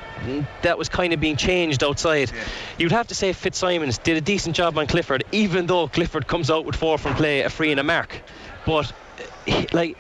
that 0.62 0.78
was 0.78 0.90
kind 0.90 1.14
of 1.14 1.20
being 1.20 1.36
changed 1.36 1.84
outside. 1.84 2.32
Yeah. 2.32 2.44
You'd 2.78 2.92
have 2.92 3.08
to 3.08 3.16
say 3.16 3.34
Fitzsimons 3.34 3.98
did 3.98 4.18
a 4.18 4.22
decent 4.22 4.56
job 4.56 4.78
on 4.78 4.88
Clifford, 4.88 5.24
even 5.32 5.66
though 5.68 5.88
Clifford 5.88 6.28
comes 6.28 6.50
out 6.50 6.66
with 6.66 6.76
four 6.76 6.98
from 6.98 7.16
play, 7.16 7.42
a 7.42 7.50
free 7.50 7.72
and 7.72 7.80
a 7.80 7.84
mark. 7.84 8.22
But 8.66 8.92
like 9.74 9.98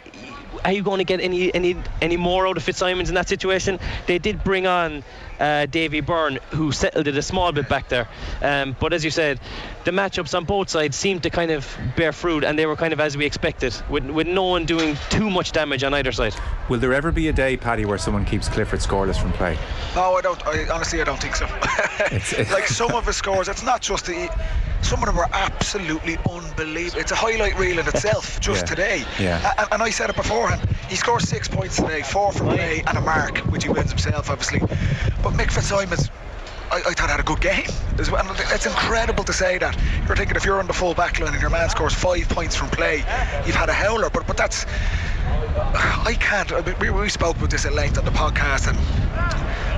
are 0.65 0.71
you 0.71 0.81
going 0.81 0.97
to 0.97 1.03
get 1.03 1.21
any 1.21 1.53
any 1.53 1.75
any 2.01 2.17
more 2.17 2.47
out 2.47 2.57
of 2.57 2.63
Fitzsimons 2.63 3.09
in 3.09 3.15
that 3.15 3.29
situation? 3.29 3.79
They 4.07 4.17
did 4.17 4.43
bring 4.43 4.65
on 4.65 5.03
uh, 5.39 5.65
Davy 5.65 6.01
Byrne, 6.01 6.39
who 6.51 6.71
settled 6.71 7.07
it 7.07 7.17
a 7.17 7.21
small 7.21 7.51
bit 7.51 7.69
back 7.69 7.89
there. 7.89 8.07
Um, 8.41 8.75
but 8.79 8.93
as 8.93 9.03
you 9.03 9.11
said, 9.11 9.39
the 9.83 9.91
matchups 9.91 10.35
on 10.35 10.45
both 10.45 10.69
sides 10.69 10.95
seemed 10.95 11.23
to 11.23 11.29
kind 11.29 11.51
of 11.51 11.77
bear 11.95 12.11
fruit, 12.11 12.43
and 12.43 12.57
they 12.57 12.65
were 12.65 12.75
kind 12.75 12.93
of 12.93 12.99
as 12.99 13.15
we 13.17 13.25
expected, 13.25 13.75
with, 13.89 14.05
with 14.05 14.27
no 14.27 14.43
one 14.43 14.65
doing 14.65 14.97
too 15.09 15.29
much 15.29 15.51
damage 15.51 15.83
on 15.83 15.93
either 15.93 16.11
side. 16.11 16.35
Will 16.69 16.79
there 16.79 16.93
ever 16.93 17.11
be 17.11 17.27
a 17.27 17.33
day, 17.33 17.57
Paddy, 17.57 17.85
where 17.85 17.97
someone 17.97 18.25
keeps 18.25 18.49
Clifford 18.49 18.79
scoreless 18.79 19.21
from 19.21 19.31
play? 19.33 19.57
No, 19.95 20.15
I 20.15 20.21
don't. 20.21 20.45
I, 20.47 20.67
honestly, 20.69 21.01
I 21.01 21.03
don't 21.03 21.21
think 21.21 21.35
so. 21.35 21.47
it's, 22.11 22.33
it's 22.39 22.51
like 22.51 22.67
some 22.67 22.91
of 22.93 23.05
his 23.05 23.15
scores, 23.15 23.47
it's 23.47 23.63
not 23.63 23.81
just 23.81 24.05
the. 24.05 24.29
Some 24.85 24.99
of 24.99 25.07
them 25.07 25.15
were 25.15 25.27
absolutely 25.33 26.17
unbelievable. 26.29 26.99
It's 26.99 27.11
a 27.11 27.15
highlight 27.15 27.57
reel 27.57 27.79
in 27.79 27.87
itself 27.87 28.39
just 28.47 28.61
yeah. 28.61 28.75
today. 28.75 29.03
Yeah. 29.19 29.53
And, 29.57 29.67
and 29.71 29.81
I 29.81 29.89
said 29.89 30.11
it 30.11 30.15
beforehand. 30.15 30.69
He 30.87 30.95
scored 30.95 31.23
six 31.23 31.47
points 31.47 31.77
today, 31.77 32.03
four 32.03 32.31
from 32.31 32.49
play 32.49 32.83
and 32.85 32.97
a 32.97 33.01
mark, 33.01 33.39
which 33.51 33.63
he 33.63 33.69
wins 33.69 33.89
himself, 33.89 34.29
obviously. 34.29 34.59
But 34.59 35.33
Mick 35.33 35.51
Fitzsimons, 35.51 36.11
I, 36.71 36.77
I 36.77 36.93
thought 36.93 37.09
had 37.09 37.19
a 37.19 37.23
good 37.23 37.41
game. 37.41 37.65
And 37.97 38.29
it's 38.53 38.67
incredible 38.67 39.23
to 39.23 39.33
say 39.33 39.57
that. 39.57 39.75
You're 40.05 40.15
thinking 40.15 40.35
if 40.35 40.45
you're 40.45 40.59
on 40.59 40.67
the 40.67 40.73
full 40.73 40.93
back 40.93 41.19
line 41.19 41.33
and 41.33 41.41
your 41.41 41.49
man 41.49 41.67
scores 41.69 41.95
five 41.95 42.29
points 42.29 42.55
from 42.55 42.69
play, 42.69 42.97
you've 43.45 43.55
had 43.55 43.69
a 43.69 43.73
howler. 43.73 44.11
But 44.11 44.27
but 44.27 44.37
that's 44.37 44.65
I 45.55 46.15
can't. 46.19 46.51
I 46.51 46.61
mean, 46.61 46.75
we, 46.79 46.89
we 46.89 47.09
spoke 47.09 47.37
about 47.37 47.49
this 47.49 47.65
at 47.65 47.73
length 47.73 47.97
on 47.97 48.05
the 48.05 48.11
podcast, 48.11 48.67
and 48.67 48.77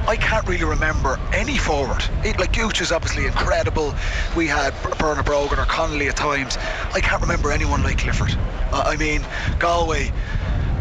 I 0.08 0.16
can't 0.16 0.48
really 0.48 0.64
remember 0.64 1.20
any 1.34 1.58
forward. 1.58 2.02
It, 2.24 2.40
like 2.40 2.54
Gooch 2.54 2.80
is 2.80 2.94
obviously 2.94 3.26
incredible. 3.26 3.94
We 4.38 4.48
had 4.48 4.74
Bernard 4.98 5.26
Brogan 5.26 5.60
or 5.60 5.66
Connolly 5.66 6.08
at 6.08 6.16
times. 6.16 6.58
I 6.94 7.02
can't 7.02 7.22
remember 7.22 7.52
anyone 7.52 7.84
like 7.84 7.98
Clifford. 8.00 8.34
Uh, 8.72 8.84
I 8.86 8.96
mean, 8.96 9.26
Galway 9.60 10.14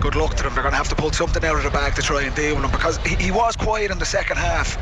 good 0.01 0.15
luck 0.15 0.37
to 0.37 0.43
them. 0.43 0.55
They're 0.55 0.63
going 0.63 0.73
to 0.73 0.79
have 0.79 0.89
to 0.91 0.95
pull 0.95 1.11
something 1.11 1.45
out 1.45 1.57
of 1.57 1.65
the 1.65 1.71
bag 1.71 1.95
to 1.97 2.03
try 2.03 2.23
and 2.23 2.35
deal 2.37 2.55
with 2.55 2.65
him 2.65 2.71
because 2.71 2.99
he, 2.99 3.17
he 3.17 3.31
was 3.33 3.57
quiet 3.57 3.91
in 3.91 3.99
the 3.99 4.07
second 4.07 4.37
half, 4.37 4.79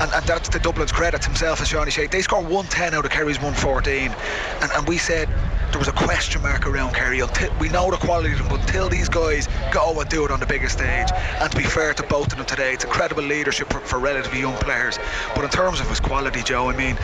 and, 0.00 0.12
and 0.12 0.24
that's 0.26 0.48
to 0.50 0.58
Dublin's 0.58 0.92
credit 0.92 1.24
himself 1.24 1.58
and 1.58 1.66
Sean 1.66 1.88
O'Shea. 1.88 2.06
They 2.06 2.22
scored 2.22 2.44
110 2.44 2.94
out 2.94 3.04
of 3.04 3.10
Kerry's 3.10 3.38
114, 3.38 4.14
and, 4.60 4.70
and 4.72 4.86
we 4.86 4.98
said 4.98 5.28
there 5.72 5.78
was 5.78 5.88
a 5.88 5.92
question 5.92 6.42
mark 6.42 6.66
around 6.66 6.94
Kerry 6.94 7.20
until 7.20 7.52
we 7.58 7.68
know 7.70 7.90
the 7.90 7.96
quality 7.96 8.32
of 8.32 8.38
them, 8.38 8.48
but 8.48 8.60
until 8.60 8.88
these 8.88 9.08
guys 9.08 9.48
go 9.72 9.98
and 9.98 10.08
do 10.08 10.24
it 10.24 10.30
on 10.30 10.38
the 10.38 10.46
biggest 10.46 10.76
stage. 10.76 11.08
And 11.40 11.50
to 11.50 11.56
be 11.56 11.64
fair 11.64 11.94
to 11.94 12.02
both 12.04 12.30
of 12.30 12.36
them 12.36 12.46
today, 12.46 12.74
it's 12.74 12.84
incredible 12.84 13.22
leadership 13.22 13.72
for, 13.72 13.80
for 13.80 13.98
relatively 13.98 14.40
young 14.40 14.56
players. 14.58 14.98
But 15.34 15.44
in 15.44 15.50
terms 15.50 15.80
of 15.80 15.88
his 15.88 16.00
quality, 16.00 16.42
Joe, 16.42 16.68
I 16.70 16.76
mean. 16.76 16.96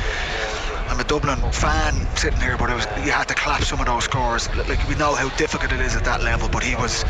I'm 0.91 0.99
a 0.99 1.05
Dublin 1.05 1.39
fan 1.53 1.95
sitting 2.17 2.41
here, 2.41 2.57
but 2.57 2.71
it 2.71 2.75
was 2.75 2.87
you 3.05 3.13
had 3.13 3.29
to 3.29 3.35
clap 3.35 3.63
some 3.63 3.79
of 3.79 3.85
those 3.85 4.05
scores. 4.05 4.49
Like 4.57 4.89
we 4.89 4.95
know 4.95 5.15
how 5.15 5.29
difficult 5.37 5.71
it 5.73 5.81
is 5.81 5.95
at 5.95 6.05
that 6.07 6.23
level, 6.23 6.49
but 6.49 6.63
he 6.63 6.77
was. 6.77 7.05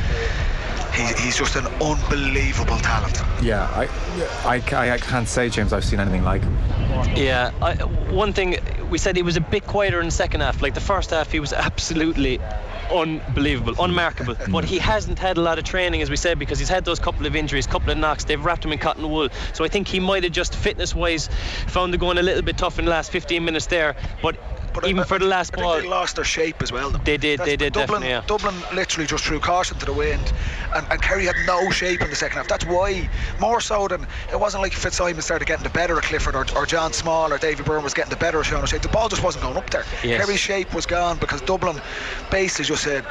He, 0.93 1.05
he's 1.23 1.39
just 1.39 1.55
an 1.55 1.67
unbelievable 1.81 2.79
talent. 2.79 3.23
Yeah, 3.41 3.69
I, 3.73 3.89
I, 4.45 4.91
I 4.95 4.99
can't 4.99 5.29
say, 5.29 5.49
James, 5.49 5.73
I've 5.73 5.85
seen 5.85 6.01
anything 6.01 6.25
like 6.25 6.43
him. 6.43 6.57
Yeah, 7.15 7.53
I, 7.63 7.75
one 8.11 8.33
thing 8.33 8.57
we 8.91 8.99
said 8.99 9.17
he 9.17 9.23
was 9.23 9.37
a 9.37 9.41
bit 9.41 9.67
quieter 9.67 10.01
in 10.01 10.07
the 10.07 10.13
second 10.13 10.41
half. 10.41 10.63
Like 10.63 10.75
the 10.75 10.81
first 10.81 11.11
half, 11.11 11.31
he 11.31 11.41
was 11.41 11.53
absolutely 11.53 12.41
unbelievable, 12.93 13.75
unmarkable. 13.83 14.35
Mm. 14.35 14.53
but 14.53 14.65
he 14.65 14.79
hasn't 14.79 15.19
had 15.19 15.37
a 15.37 15.41
lot 15.41 15.59
of 15.59 15.65
training, 15.65 16.03
as 16.03 16.11
we 16.11 16.17
said, 16.17 16.39
because 16.39 16.59
he's 16.59 16.69
had 16.69 16.85
those 16.85 16.99
couple 16.99 17.27
of 17.27 17.37
injuries, 17.37 17.67
couple 17.67 17.91
of 17.91 17.99
knocks. 17.99 18.25
They've 18.25 18.43
wrapped 18.43 18.65
him 18.65 18.73
in 18.73 18.79
cotton 18.79 19.09
wool. 19.09 19.29
So 19.53 19.65
I 19.65 19.69
think 19.69 19.89
he 19.89 20.01
might 20.01 20.25
have 20.25 20.33
just 20.33 20.55
fitness-wise 20.55 21.29
found 21.67 21.95
it 21.95 21.99
going 21.99 22.19
a 22.19 22.23
little 22.23 22.43
bit 22.43 22.57
tough 22.57 22.79
in 22.79 22.87
the 22.87 22.91
last 22.91 23.11
15 23.11 23.45
minutes 23.45 23.67
there. 23.67 23.97
But 24.23 24.37
but 24.81 24.89
even 24.89 25.03
I, 25.03 25.07
for 25.07 25.19
the 25.19 25.27
last 25.27 25.57
I 25.57 25.63
ball, 25.63 25.81
they 25.81 25.89
lost 25.89 26.17
their 26.17 26.25
shape 26.25 26.63
as 26.63 26.73
well. 26.73 26.91
Though. 26.91 26.99
They 26.99 27.17
did, 27.17 27.39
That's, 27.39 27.49
they 27.49 27.57
did. 27.57 27.73
Dublin, 27.73 28.03
yeah. 28.03 28.23
Dublin 28.27 28.55
literally 28.75 29.07
just 29.07 29.25
threw 29.25 29.41
caution 29.41 29.79
to 29.79 29.87
the 29.87 29.93
wind, 29.93 30.33
and, 30.75 30.87
and 30.91 31.03
Kerry 31.03 31.27
had 31.27 31.37
no 31.47 31.71
shape 31.71 32.01
in 32.01 32.11
the 32.11 32.17
second 32.17 32.39
half. 32.39 32.49
That's 32.49 32.65
why, 32.67 33.09
more 33.41 33.61
so 33.61 33.89
than 33.89 34.07
it 34.33 34.39
wasn't 34.39 34.63
like 34.63 34.73
Fitzsimon 34.73 35.23
started 35.23 35.47
getting 35.47 35.65
the 35.65 35.71
better 35.71 35.99
of 35.99 36.05
Clifford 36.05 36.35
or, 36.35 36.47
or 36.57 36.67
John 36.67 36.93
Small 36.93 37.33
or 37.33 37.39
David 37.39 37.67
Byrne 37.67 37.83
was 37.83 37.95
getting 37.95 38.11
the 38.11 38.17
better 38.17 38.41
of 38.41 38.47
Sean 38.47 38.63
O'Shea. 38.63 38.79
The 38.79 38.89
ball 38.89 39.09
just 39.09 39.23
wasn't 39.23 39.45
going 39.45 39.57
up 39.57 39.71
there. 39.71 39.85
Yes. 40.03 40.25
Kerry's 40.25 40.41
shape 40.41 40.75
was 40.75 40.87
gone 40.87 41.19
because 41.19 41.41
Dublin 41.43 41.81
basically 42.31 42.67
just 42.67 42.85
said 42.85 43.05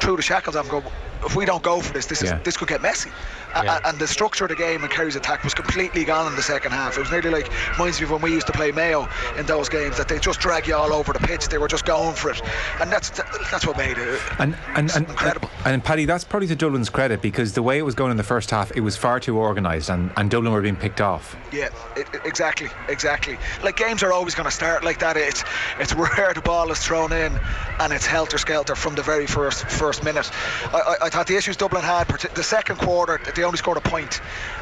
through 0.00 0.16
the 0.16 0.22
shackles. 0.22 0.56
I'm 0.56 0.68
going. 0.68 0.84
If 1.24 1.36
we 1.36 1.44
don't 1.44 1.62
go 1.62 1.80
for 1.80 1.92
this, 1.92 2.06
this 2.06 2.20
is 2.22 2.32
this 2.42 2.56
could 2.56 2.66
get 2.66 2.82
messy. 2.82 3.10
Yeah. 3.54 3.80
And 3.84 3.98
the 3.98 4.08
structure 4.08 4.44
of 4.44 4.50
the 4.50 4.56
game 4.56 4.82
and 4.82 4.92
Kerry's 4.92 5.16
attack 5.16 5.44
was 5.44 5.54
completely 5.54 6.04
gone 6.04 6.26
in 6.26 6.36
the 6.36 6.42
second 6.42 6.72
half. 6.72 6.96
It 6.96 7.00
was 7.00 7.10
nearly 7.10 7.30
like 7.30 7.50
reminds 7.72 8.00
me 8.00 8.04
of 8.04 8.10
when 8.10 8.22
we 8.22 8.32
used 8.32 8.46
to 8.46 8.52
play 8.52 8.72
Mayo 8.72 9.08
in 9.36 9.46
those 9.46 9.68
games 9.68 9.96
that 9.98 10.08
they 10.08 10.18
just 10.18 10.40
drag 10.40 10.66
you 10.66 10.74
all 10.74 10.92
over 10.92 11.12
the 11.12 11.18
pitch. 11.20 11.48
They 11.48 11.58
were 11.58 11.68
just 11.68 11.84
going 11.84 12.14
for 12.14 12.30
it, 12.30 12.40
and 12.80 12.90
that's 12.90 13.10
that's 13.50 13.66
what 13.66 13.76
made 13.76 13.98
it. 13.98 14.20
And 14.38 14.56
and, 14.74 14.90
and 14.90 15.08
incredible. 15.08 15.50
And, 15.64 15.74
and 15.74 15.84
Paddy, 15.84 16.04
that's 16.04 16.24
probably 16.24 16.48
to 16.48 16.56
Dublin's 16.56 16.90
credit 16.90 17.22
because 17.22 17.52
the 17.52 17.62
way 17.62 17.78
it 17.78 17.82
was 17.82 17.94
going 17.94 18.10
in 18.10 18.16
the 18.16 18.22
first 18.22 18.50
half, 18.50 18.72
it 18.72 18.80
was 18.80 18.96
far 18.96 19.20
too 19.20 19.38
organised, 19.38 19.90
and, 19.90 20.12
and 20.16 20.30
Dublin 20.30 20.52
were 20.52 20.62
being 20.62 20.76
picked 20.76 21.00
off. 21.00 21.36
Yeah, 21.52 21.68
it, 21.96 22.08
exactly, 22.24 22.68
exactly. 22.88 23.38
Like 23.62 23.76
games 23.76 24.02
are 24.02 24.12
always 24.12 24.34
going 24.34 24.48
to 24.48 24.54
start 24.54 24.84
like 24.84 24.98
that. 25.00 25.16
It's 25.16 25.44
it's 25.78 25.94
where 25.94 26.32
the 26.34 26.42
ball 26.42 26.70
is 26.70 26.78
thrown 26.78 27.12
in, 27.12 27.38
and 27.80 27.92
it's 27.92 28.06
helter 28.06 28.38
skelter 28.38 28.74
from 28.74 28.94
the 28.94 29.02
very 29.02 29.26
first 29.26 29.66
first 29.66 30.04
minute. 30.04 30.30
I, 30.72 30.78
I, 30.78 31.06
I 31.06 31.10
thought 31.10 31.26
the 31.26 31.36
issues 31.36 31.56
Dublin 31.56 31.82
had, 31.82 32.08
the 32.08 32.42
second 32.42 32.76
quarter, 32.76 33.20
they 33.42 33.46
only 33.46 33.58
scored 33.58 33.76
a 33.76 33.80
point, 33.80 34.20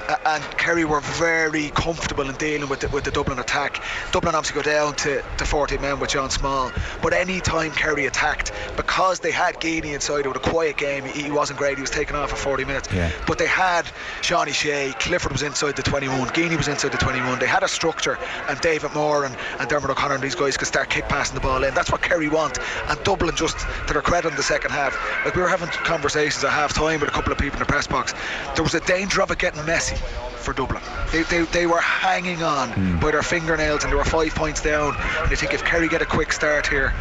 uh, 0.08 0.16
and 0.24 0.42
Kerry 0.56 0.86
were 0.86 1.00
very 1.00 1.68
comfortable 1.68 2.26
in 2.30 2.34
dealing 2.36 2.66
with 2.70 2.80
the, 2.80 2.88
with 2.88 3.04
the 3.04 3.10
Dublin 3.10 3.38
attack. 3.38 3.82
Dublin 4.10 4.34
obviously 4.34 4.62
go 4.62 4.70
down 4.70 4.94
to, 4.96 5.22
to 5.36 5.44
40 5.44 5.76
men 5.78 6.00
with 6.00 6.08
John 6.08 6.30
Small, 6.30 6.72
but 7.02 7.12
any 7.12 7.40
time 7.40 7.72
Kerry 7.72 8.06
attacked, 8.06 8.52
because 8.76 9.20
they 9.20 9.30
had 9.32 9.56
Geaney 9.56 9.92
inside, 9.92 10.24
it 10.24 10.28
was 10.28 10.36
a 10.38 10.40
quiet 10.40 10.78
game. 10.78 11.04
He, 11.04 11.24
he 11.24 11.30
wasn't 11.30 11.58
great. 11.58 11.76
He 11.76 11.82
was 11.82 11.90
taken 11.90 12.16
off 12.16 12.30
for 12.30 12.36
40 12.36 12.64
minutes, 12.64 12.88
Yeah. 12.90 13.10
but 13.26 13.36
they 13.36 13.46
had 13.46 13.84
Seanie 14.22 14.54
Shea, 14.54 14.94
Clifford 14.98 15.32
was 15.32 15.42
inside 15.42 15.76
the 15.76 15.82
21, 15.82 16.28
Geaney 16.28 16.56
was 16.56 16.68
inside 16.68 16.92
the 16.92 16.96
21. 16.98 17.38
They 17.38 17.46
had 17.46 17.62
a 17.62 17.68
structure, 17.68 18.18
and 18.48 18.58
David 18.62 18.94
Moore 18.94 19.26
and, 19.26 19.36
and 19.58 19.68
Diarmuid 19.68 19.90
O'Connor 19.90 20.14
and 20.14 20.22
these 20.24 20.34
guys 20.34 20.56
could 20.56 20.68
start 20.68 20.88
kick 20.88 21.06
passing 21.10 21.34
the 21.34 21.42
ball 21.42 21.62
in. 21.64 21.74
That's 21.74 21.92
what 21.92 22.00
Kerry 22.00 22.30
want. 22.30 22.58
And 22.88 23.02
Dublin, 23.04 23.36
just 23.36 23.58
to 23.58 23.92
their 23.92 24.00
credit 24.00 24.30
in 24.30 24.36
the 24.36 24.42
second 24.42 24.70
half, 24.70 24.96
like 25.26 25.34
we 25.36 25.42
were 25.42 25.48
having 25.48 25.68
conversations 25.68 26.00
conversations 26.00 26.44
at 26.44 26.50
half 26.50 26.72
time 26.72 27.00
with 27.00 27.08
a 27.08 27.12
couple 27.12 27.32
of 27.32 27.38
people 27.38 27.56
in 27.56 27.60
the 27.60 27.66
press 27.66 27.86
box. 27.86 28.14
There 28.54 28.62
was 28.62 28.69
a 28.74 28.80
danger 28.80 29.22
of 29.22 29.30
it 29.30 29.38
getting 29.38 29.64
messy 29.66 29.96
for 30.37 30.52
Dublin. 30.52 30.83
They, 31.12 31.22
they, 31.24 31.42
they 31.42 31.66
were 31.66 31.80
hanging 31.80 32.42
on 32.42 32.70
mm. 32.70 33.00
by 33.00 33.11
their 33.11 33.22
fingernails 33.22 33.85
and 33.85 33.92
they 33.92 33.96
were 33.96 34.04
five 34.04 34.35
points 34.35 34.62
down. 34.62 34.94
And 34.94 35.30
I 35.30 35.35
think 35.35 35.52
if 35.54 35.64
Kerry 35.64 35.88
get 35.88 36.02
a 36.02 36.06
quick 36.06 36.33
start 36.33 36.66
here, 36.66 36.94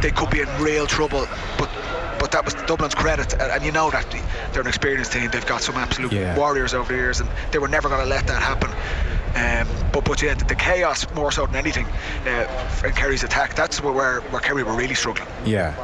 they 0.00 0.10
could 0.10 0.30
be 0.30 0.40
in 0.40 0.48
real 0.62 0.86
trouble. 0.86 1.26
But 1.58 1.70
but 2.24 2.30
that 2.32 2.42
was 2.46 2.54
Dublin's 2.54 2.94
credit, 2.94 3.34
and, 3.38 3.62
you 3.62 3.70
know 3.70 3.90
that 3.90 4.10
they're 4.52 4.62
an 4.62 4.66
experienced 4.66 5.12
team. 5.12 5.28
They've 5.30 5.44
got 5.44 5.60
some 5.60 5.74
absolute 5.74 6.10
yeah. 6.10 6.34
warriors 6.38 6.72
over 6.72 6.90
the 6.90 6.98
years, 6.98 7.20
and 7.20 7.28
they 7.50 7.58
were 7.58 7.68
never 7.68 7.90
going 7.90 8.00
to 8.00 8.08
let 8.08 8.26
that 8.28 8.42
happen. 8.42 8.70
Um, 9.36 9.90
but 9.92 10.06
but 10.06 10.22
yeah, 10.22 10.32
the, 10.32 10.44
the, 10.46 10.54
chaos 10.54 11.06
more 11.14 11.30
so 11.32 11.44
than 11.44 11.56
anything 11.56 11.86
uh, 12.24 12.80
in 12.82 12.92
Kerry's 12.92 13.24
attack. 13.24 13.54
That's 13.54 13.82
where 13.82 14.20
where 14.20 14.40
Kerry 14.40 14.62
were 14.62 14.74
really 14.74 14.94
struggling. 14.94 15.28
Yeah, 15.44 15.74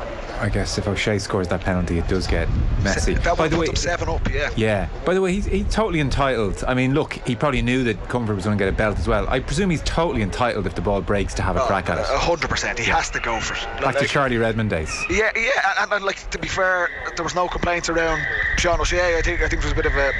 I 0.40 0.48
guess 0.48 0.78
if 0.78 0.88
O'Shea 0.88 1.18
scores 1.18 1.48
that 1.48 1.60
penalty, 1.60 1.98
it 1.98 2.08
does 2.08 2.26
get 2.26 2.48
messy. 2.82 3.14
That 3.14 3.36
By 3.36 3.48
the 3.48 3.58
way, 3.58 3.66
seven 3.74 4.08
up, 4.08 4.26
yeah. 4.30 4.50
Yeah. 4.56 4.88
By 5.04 5.12
the 5.12 5.20
way, 5.20 5.34
he's, 5.34 5.44
he's 5.44 5.72
totally 5.72 6.00
entitled. 6.00 6.64
I 6.66 6.72
mean, 6.72 6.94
look, 6.94 7.12
he 7.26 7.36
probably 7.36 7.60
knew 7.60 7.84
that 7.84 8.02
Comerford 8.04 8.36
was 8.36 8.44
going 8.44 8.56
to 8.56 8.64
get 8.64 8.72
a 8.72 8.76
belt 8.76 8.98
as 8.98 9.06
well. 9.06 9.28
I 9.28 9.40
presume 9.40 9.68
he's 9.68 9.82
totally 9.82 10.22
entitled 10.22 10.66
if 10.66 10.74
the 10.74 10.80
ball 10.80 11.02
breaks 11.02 11.34
to 11.34 11.42
have 11.42 11.56
a 11.56 11.62
oh, 11.62 11.66
crack 11.66 11.90
at 11.90 11.98
it. 11.98 12.06
hundred 12.06 12.48
percent. 12.48 12.78
He 12.78 12.86
has 12.86 13.10
to 13.10 13.20
go 13.20 13.38
for 13.38 13.54
it. 13.54 13.60
Back 13.82 13.94
like, 13.94 13.98
to 13.98 14.06
Charlie 14.06 14.38
Redmond 14.38 14.70
days. 14.70 15.04
Yeah, 15.10 15.30
yeah, 15.36 15.50
and, 15.80 15.92
and, 15.92 16.04
like 16.04 16.28
to 16.30 16.38
be 16.38 16.48
fair, 16.48 16.88
there 17.16 17.24
was 17.24 17.34
no 17.34 17.46
complaints 17.46 17.90
around 17.90 18.20
Sean 18.56 18.80
O'Shea. 18.80 19.18
I 19.18 19.22
think 19.22 19.42
I 19.42 19.48
think 19.48 19.62
there 19.62 19.70
was 19.70 19.72
a 19.72 19.82
bit 19.82 19.86
of 19.86 19.94
a 19.94 20.12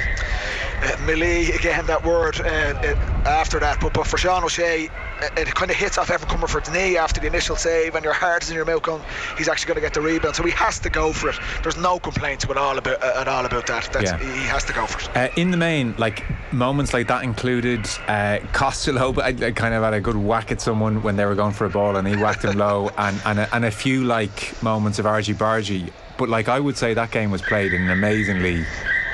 uh, 0.83 0.97
melee 1.07 1.51
again 1.53 1.87
that 1.87 2.05
word 2.05 2.41
uh, 2.41 2.45
uh, 2.45 3.29
after 3.29 3.59
that 3.61 3.79
but, 3.81 3.93
but 3.93 4.07
for 4.07 4.17
Sean 4.17 4.45
O'Shea 4.45 4.89
it, 5.23 5.49
it 5.49 5.55
kind 5.55 5.71
of 5.71 5.77
hits 5.77 5.99
off 5.99 6.11
Evan 6.11 6.29
Comerford's 6.29 6.71
knee 6.71 6.97
after 6.97 7.21
the 7.21 7.27
initial 7.27 7.57
save 7.57 7.95
and 7.95 8.05
your 8.05 8.13
heart 8.15 8.43
is 8.43 8.51
in 8.51 8.57
your 8.57 8.65
mouth 8.65 8.83
going 8.83 9.03
he's 9.37 9.49
actually 9.49 9.69
going 9.69 9.77
to 9.77 9.81
get 9.81 9.95
the 9.95 10.01
rebound. 10.01 10.37
So 10.37 10.43
he 10.43 10.51
has 10.53 10.79
to 10.81 10.91
go 10.91 11.13
for 11.13 11.31
it. 11.31 11.39
There's 11.63 11.77
no 11.77 11.99
complaints 11.99 12.45
at 12.45 12.57
all 12.57 12.79
about 12.79 13.03
at 13.03 13.29
all 13.29 13.45
about 13.45 13.67
that. 13.67 13.91
That's, 13.93 14.11
yeah. 14.11 14.19
he 14.19 14.47
has 14.49 14.65
to 14.65 14.73
go 14.73 14.87
for 14.87 15.01
it. 15.01 15.17
Uh, 15.17 15.29
in 15.37 15.51
the 15.51 15.57
main 15.57 15.95
like 15.99 16.25
moments 16.53 16.93
like 16.93 17.09
that 17.09 17.23
included 17.25 17.87
uh, 18.09 18.39
Costello 18.53 19.15
I, 19.21 19.29
I, 19.29 19.53
kind 19.53 19.75
of 19.75 19.83
had 19.83 19.95
a 19.95 20.01
good 20.01 20.17
whack 20.17 20.53
at 20.53 20.61
someone 20.61 21.03
when 21.03 21.17
they 21.17 21.25
were 21.25 21.35
going 21.35 21.53
for 21.53 21.65
a 21.65 21.71
ball 21.71 21.97
and 21.97 22.07
he 22.07 22.17
whacked 22.17 22.45
him 22.45 22.57
low 22.57 22.91
and, 22.99 23.21
and, 23.25 23.39
a, 23.41 23.55
and 23.55 23.65
a 23.65 23.71
few 23.71 24.05
like 24.05 24.61
moments 24.63 24.99
of 24.99 25.07
argy 25.07 25.35
bargy. 25.35 25.93
But 26.19 26.29
like 26.29 26.49
I 26.49 26.61
would 26.61 26.77
say 26.77 26.95
that 26.95 27.11
game 27.11 27.31
was 27.31 27.43
played 27.43 27.73
in 27.73 27.83
an 27.83 27.91
amazingly 27.91 28.65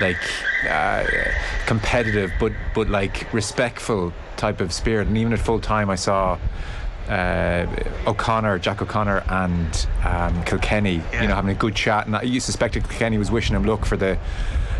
like 0.00 0.16
uh, 0.68 1.04
competitive 1.66 2.32
but 2.38 2.52
but 2.74 2.88
like 2.88 3.32
respectful 3.32 4.12
type 4.36 4.60
of 4.60 4.72
spirit 4.72 5.08
and 5.08 5.16
even 5.16 5.32
at 5.32 5.38
full 5.38 5.60
time 5.60 5.90
I 5.90 5.96
saw 5.96 6.38
uh, 7.08 7.66
O'Connor, 8.06 8.58
Jack 8.58 8.82
O'Connor, 8.82 9.22
and 9.28 9.86
um, 10.04 10.42
Kilkenny, 10.44 10.96
yeah. 10.96 11.22
you 11.22 11.28
know, 11.28 11.34
having 11.34 11.50
a 11.50 11.58
good 11.58 11.74
chat. 11.74 12.06
And 12.06 12.28
you 12.28 12.40
suspected 12.40 12.88
Kilkenny 12.88 13.18
was 13.18 13.30
wishing 13.30 13.54
him 13.54 13.64
luck 13.64 13.84
for 13.84 13.96
the 13.96 14.18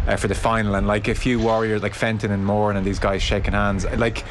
uh, 0.06 0.16
for 0.16 0.28
the 0.28 0.34
final, 0.34 0.74
and 0.74 0.86
like 0.86 1.08
a 1.08 1.14
few 1.14 1.38
warriors 1.38 1.82
like 1.82 1.94
Fenton 1.94 2.30
and 2.30 2.44
Moore 2.44 2.72
and 2.72 2.84
these 2.84 2.98
guys 2.98 3.22
shaking 3.22 3.52
hands. 3.52 3.84
Like 3.96 4.24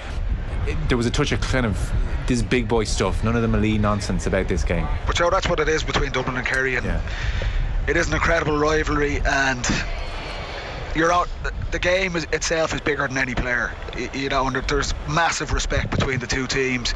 it, 0.67 0.77
there 0.87 0.97
was 0.97 1.05
a 1.05 1.11
touch 1.11 1.31
of 1.31 1.41
kind 1.41 1.65
of 1.65 1.91
this 2.27 2.41
big 2.41 2.67
boy 2.67 2.83
stuff. 2.83 3.23
None 3.23 3.35
of 3.35 3.41
the 3.41 3.47
Malee 3.47 3.77
nonsense 3.77 4.27
about 4.27 4.47
this 4.47 4.63
game. 4.63 4.87
But 5.05 5.15
Joe, 5.15 5.29
that's 5.29 5.47
what 5.47 5.59
it 5.59 5.69
is 5.69 5.83
between 5.83 6.11
Dublin 6.11 6.37
and 6.37 6.45
Kerry, 6.45 6.75
and 6.75 6.85
yeah. 6.85 7.01
it 7.87 7.97
is 7.97 8.07
an 8.07 8.13
incredible 8.13 8.57
rivalry 8.57 9.21
and 9.25 9.65
you're 10.95 11.11
out. 11.11 11.27
The 11.71 11.79
game 11.79 12.15
is, 12.15 12.25
itself 12.31 12.73
is 12.73 12.81
bigger 12.81 13.07
than 13.07 13.17
any 13.17 13.35
player, 13.35 13.73
you 14.13 14.29
know, 14.29 14.47
and 14.47 14.55
there's 14.55 14.93
massive 15.09 15.51
respect 15.51 15.91
between 15.91 16.19
the 16.19 16.27
two 16.27 16.47
teams. 16.47 16.91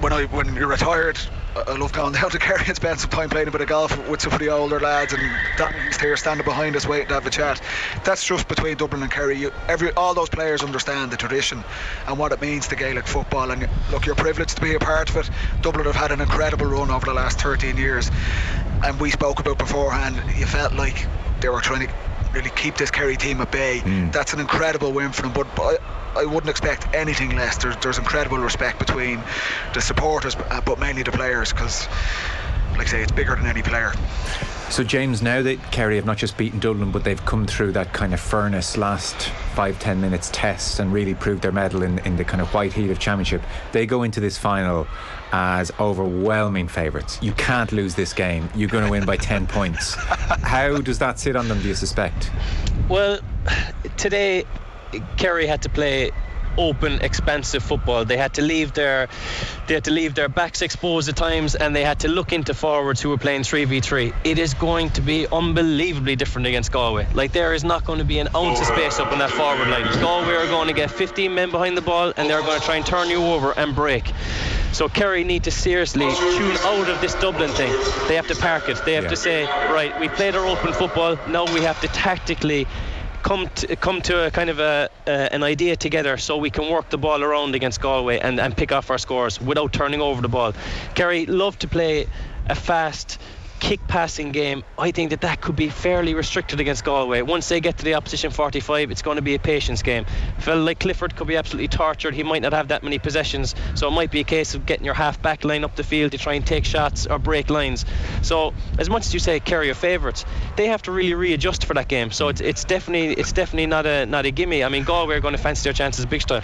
When 0.00 0.12
I 0.12 0.24
when 0.26 0.54
you're 0.54 0.68
retired, 0.68 1.18
I 1.56 1.76
love 1.76 1.92
going 1.92 2.12
down 2.20 2.30
to 2.30 2.38
Kerry 2.38 2.64
and 2.66 2.76
spend 2.76 3.00
some 3.00 3.10
time 3.10 3.30
playing 3.30 3.48
a 3.48 3.50
bit 3.50 3.60
of 3.60 3.68
golf 3.68 4.08
with 4.08 4.20
some 4.20 4.32
of 4.32 4.40
the 4.40 4.48
older 4.48 4.78
lads, 4.78 5.14
and 5.14 5.22
Danny's 5.56 5.98
here 5.98 6.16
standing 6.16 6.44
behind 6.44 6.76
us 6.76 6.86
waiting 6.86 7.08
to 7.08 7.14
have 7.14 7.26
a 7.26 7.30
chat. 7.30 7.62
That's 8.04 8.26
just 8.26 8.46
between 8.46 8.76
Dublin 8.76 9.02
and 9.02 9.10
Kerry. 9.10 9.38
You, 9.38 9.52
every 9.68 9.90
all 9.92 10.12
those 10.14 10.28
players 10.28 10.62
understand 10.62 11.10
the 11.10 11.16
tradition 11.16 11.64
and 12.06 12.18
what 12.18 12.32
it 12.32 12.42
means 12.42 12.68
to 12.68 12.76
Gaelic 12.76 13.06
football. 13.06 13.50
And 13.50 13.68
look, 13.90 14.04
you're 14.04 14.16
privileged 14.16 14.56
to 14.56 14.60
be 14.60 14.74
a 14.74 14.78
part 14.78 15.08
of 15.08 15.16
it. 15.16 15.30
Dublin 15.62 15.86
have 15.86 15.96
had 15.96 16.12
an 16.12 16.20
incredible 16.20 16.66
run 16.66 16.90
over 16.90 17.06
the 17.06 17.14
last 17.14 17.40
13 17.40 17.76
years, 17.76 18.10
and 18.84 19.00
we 19.00 19.10
spoke 19.10 19.40
about 19.40 19.58
beforehand. 19.58 20.16
You 20.38 20.44
felt 20.46 20.74
like 20.74 21.06
they 21.40 21.48
were 21.48 21.60
trying 21.60 21.86
to 21.86 21.94
really 22.32 22.50
keep 22.50 22.76
this 22.76 22.90
Kerry 22.90 23.16
team 23.16 23.40
at 23.40 23.50
bay. 23.50 23.80
Mm. 23.84 24.12
That's 24.12 24.32
an 24.32 24.40
incredible 24.40 24.92
win 24.92 25.12
for 25.12 25.22
them. 25.22 25.32
But, 25.32 25.46
but 25.54 25.80
I, 26.16 26.22
I, 26.22 26.24
wouldn't 26.24 26.50
expect 26.50 26.94
anything 26.94 27.36
less. 27.36 27.58
There's, 27.58 27.76
there's 27.78 27.98
incredible 27.98 28.38
respect 28.38 28.78
between 28.78 29.22
the 29.74 29.80
supporters, 29.80 30.36
uh, 30.36 30.60
but 30.60 30.78
mainly 30.78 31.02
the 31.02 31.12
players, 31.12 31.52
because, 31.52 31.88
like 32.72 32.86
I 32.88 32.90
say, 32.90 33.02
it's 33.02 33.12
bigger 33.12 33.36
than 33.36 33.46
any 33.46 33.62
player. 33.62 33.92
So, 34.70 34.84
James, 34.84 35.22
now 35.22 35.42
that 35.42 35.72
Kerry 35.72 35.96
have 35.96 36.04
not 36.04 36.18
just 36.18 36.36
beaten 36.36 36.60
Dublin, 36.60 36.92
but 36.92 37.02
they've 37.02 37.24
come 37.24 37.46
through 37.46 37.72
that 37.72 37.92
kind 37.94 38.12
of 38.12 38.20
furnace 38.20 38.76
last 38.76 39.30
five, 39.54 39.78
ten 39.80 40.00
minutes 40.00 40.30
test 40.32 40.78
and 40.78 40.92
really 40.92 41.14
proved 41.14 41.42
their 41.42 41.52
mettle 41.52 41.82
in, 41.82 41.98
in 42.00 42.16
the 42.16 42.24
kind 42.24 42.40
of 42.40 42.52
white 42.54 42.72
heat 42.74 42.90
of 42.90 42.98
championship, 42.98 43.42
they 43.72 43.86
go 43.86 44.02
into 44.02 44.20
this 44.20 44.36
final 44.36 44.86
as 45.32 45.72
overwhelming 45.80 46.68
favourites. 46.68 47.18
You 47.22 47.32
can't 47.32 47.72
lose 47.72 47.94
this 47.94 48.12
game. 48.12 48.48
You're 48.54 48.68
going 48.68 48.84
to 48.84 48.90
win 48.90 49.04
by 49.06 49.16
10 49.20 49.46
points. 49.46 49.94
How 49.94 50.78
does 50.80 50.98
that 50.98 51.18
sit 51.18 51.34
on 51.34 51.48
them, 51.48 51.60
do 51.60 51.68
you 51.68 51.74
suspect? 51.74 52.30
Well, 52.88 53.20
today, 53.96 54.44
Kerry 55.16 55.46
had 55.46 55.62
to 55.62 55.68
play 55.70 56.12
open, 56.58 57.00
expansive 57.00 57.62
football. 57.62 58.04
They 58.04 58.18
had 58.18 58.34
to 58.34 58.42
leave 58.42 58.74
their 58.74 59.08
they 59.66 59.74
had 59.74 59.84
to 59.84 59.90
leave 59.90 60.14
their 60.14 60.28
backs 60.28 60.60
exposed 60.60 61.08
at 61.08 61.16
times, 61.16 61.54
and 61.54 61.74
they 61.74 61.84
had 61.84 62.00
to 62.00 62.08
look 62.08 62.32
into 62.32 62.52
forwards 62.52 63.00
who 63.00 63.08
were 63.08 63.18
playing 63.18 63.44
three 63.44 63.64
v 63.64 63.80
three. 63.80 64.12
It 64.24 64.38
is 64.38 64.52
going 64.54 64.90
to 64.90 65.00
be 65.00 65.26
unbelievably 65.30 66.16
different 66.16 66.46
against 66.46 66.72
Galway. 66.72 67.06
Like 67.14 67.32
there 67.32 67.54
is 67.54 67.64
not 67.64 67.84
going 67.84 68.00
to 68.00 68.04
be 68.04 68.18
an 68.18 68.28
ounce 68.34 68.60
of 68.60 68.66
space 68.66 68.98
up 68.98 69.12
in 69.12 69.18
that 69.20 69.30
forward 69.30 69.68
line. 69.68 69.84
Galway 70.00 70.34
are 70.34 70.46
going 70.46 70.68
to 70.68 70.74
get 70.74 70.90
15 70.90 71.34
men 71.34 71.50
behind 71.50 71.76
the 71.76 71.82
ball, 71.82 72.12
and 72.16 72.28
they're 72.28 72.42
going 72.42 72.58
to 72.58 72.66
try 72.66 72.76
and 72.76 72.84
turn 72.84 73.08
you 73.08 73.22
over 73.22 73.52
and 73.56 73.74
break. 73.74 74.12
So 74.72 74.88
Kerry 74.88 75.24
need 75.24 75.44
to 75.44 75.50
seriously 75.50 76.06
tune 76.06 76.56
out 76.58 76.88
of 76.88 77.00
this 77.00 77.14
Dublin 77.14 77.50
thing. 77.50 77.72
They 78.06 78.16
have 78.16 78.28
to 78.28 78.36
park 78.36 78.68
it. 78.68 78.80
They 78.84 78.94
have 78.94 79.04
yeah. 79.04 79.10
to 79.10 79.16
say, 79.16 79.44
right, 79.44 79.98
we 79.98 80.08
played 80.08 80.36
our 80.36 80.46
open 80.46 80.72
football. 80.72 81.18
Now 81.28 81.44
we 81.52 81.62
have 81.62 81.80
to 81.80 81.88
tactically 81.88 82.66
come 83.22 83.48
to, 83.56 83.76
come 83.76 84.00
to 84.02 84.26
a 84.26 84.30
kind 84.30 84.50
of 84.50 84.58
a, 84.58 84.88
uh, 85.06 85.10
an 85.10 85.42
idea 85.42 85.76
together 85.76 86.16
so 86.16 86.36
we 86.36 86.50
can 86.50 86.70
work 86.70 86.88
the 86.90 86.98
ball 86.98 87.22
around 87.22 87.54
against 87.54 87.80
Galway 87.80 88.18
and, 88.18 88.40
and 88.40 88.56
pick 88.56 88.72
off 88.72 88.90
our 88.90 88.98
scores 88.98 89.40
without 89.40 89.72
turning 89.72 90.00
over 90.00 90.22
the 90.22 90.28
ball. 90.28 90.52
Kerry 90.94 91.26
love 91.26 91.58
to 91.60 91.68
play 91.68 92.06
a 92.48 92.54
fast 92.54 93.18
kick 93.58 93.86
passing 93.88 94.32
game, 94.32 94.64
I 94.78 94.90
think 94.90 95.10
that 95.10 95.22
that 95.22 95.40
could 95.40 95.56
be 95.56 95.68
fairly 95.68 96.14
restricted 96.14 96.60
against 96.60 96.84
Galway. 96.84 97.22
Once 97.22 97.48
they 97.48 97.60
get 97.60 97.78
to 97.78 97.84
the 97.84 97.94
opposition 97.94 98.30
45, 98.30 98.90
it's 98.90 99.02
going 99.02 99.16
to 99.16 99.22
be 99.22 99.34
a 99.34 99.38
patience 99.38 99.82
game. 99.82 100.06
A 100.36 100.40
fella 100.40 100.60
like 100.60 100.80
Clifford 100.80 101.16
could 101.16 101.26
be 101.26 101.36
absolutely 101.36 101.68
tortured. 101.68 102.14
He 102.14 102.22
might 102.22 102.42
not 102.42 102.52
have 102.52 102.68
that 102.68 102.82
many 102.82 102.98
possessions, 102.98 103.54
so 103.74 103.88
it 103.88 103.92
might 103.92 104.10
be 104.10 104.20
a 104.20 104.24
case 104.24 104.54
of 104.54 104.66
getting 104.66 104.84
your 104.84 104.94
half 104.94 105.20
back 105.20 105.44
line 105.44 105.64
up 105.64 105.76
the 105.76 105.84
field 105.84 106.12
to 106.12 106.18
try 106.18 106.34
and 106.34 106.46
take 106.46 106.64
shots 106.64 107.06
or 107.06 107.18
break 107.18 107.50
lines. 107.50 107.84
So, 108.22 108.54
as 108.78 108.88
much 108.88 109.06
as 109.06 109.14
you 109.14 109.20
say 109.20 109.40
are 109.40 109.74
favourites, 109.74 110.24
they 110.56 110.66
have 110.66 110.82
to 110.82 110.92
really 110.92 111.14
readjust 111.14 111.64
for 111.64 111.74
that 111.74 111.88
game. 111.88 112.10
So 112.10 112.28
it's, 112.28 112.40
it's 112.40 112.64
definitely 112.64 113.14
it's 113.14 113.32
definitely 113.32 113.66
not 113.66 113.86
a 113.86 114.06
not 114.06 114.26
a 114.26 114.30
gimme. 114.30 114.62
I 114.64 114.68
mean, 114.68 114.84
Galway 114.84 115.16
are 115.16 115.20
going 115.20 115.36
to 115.36 115.42
fancy 115.42 115.64
their 115.64 115.72
chances 115.72 116.06
big 116.06 116.22
time. 116.22 116.42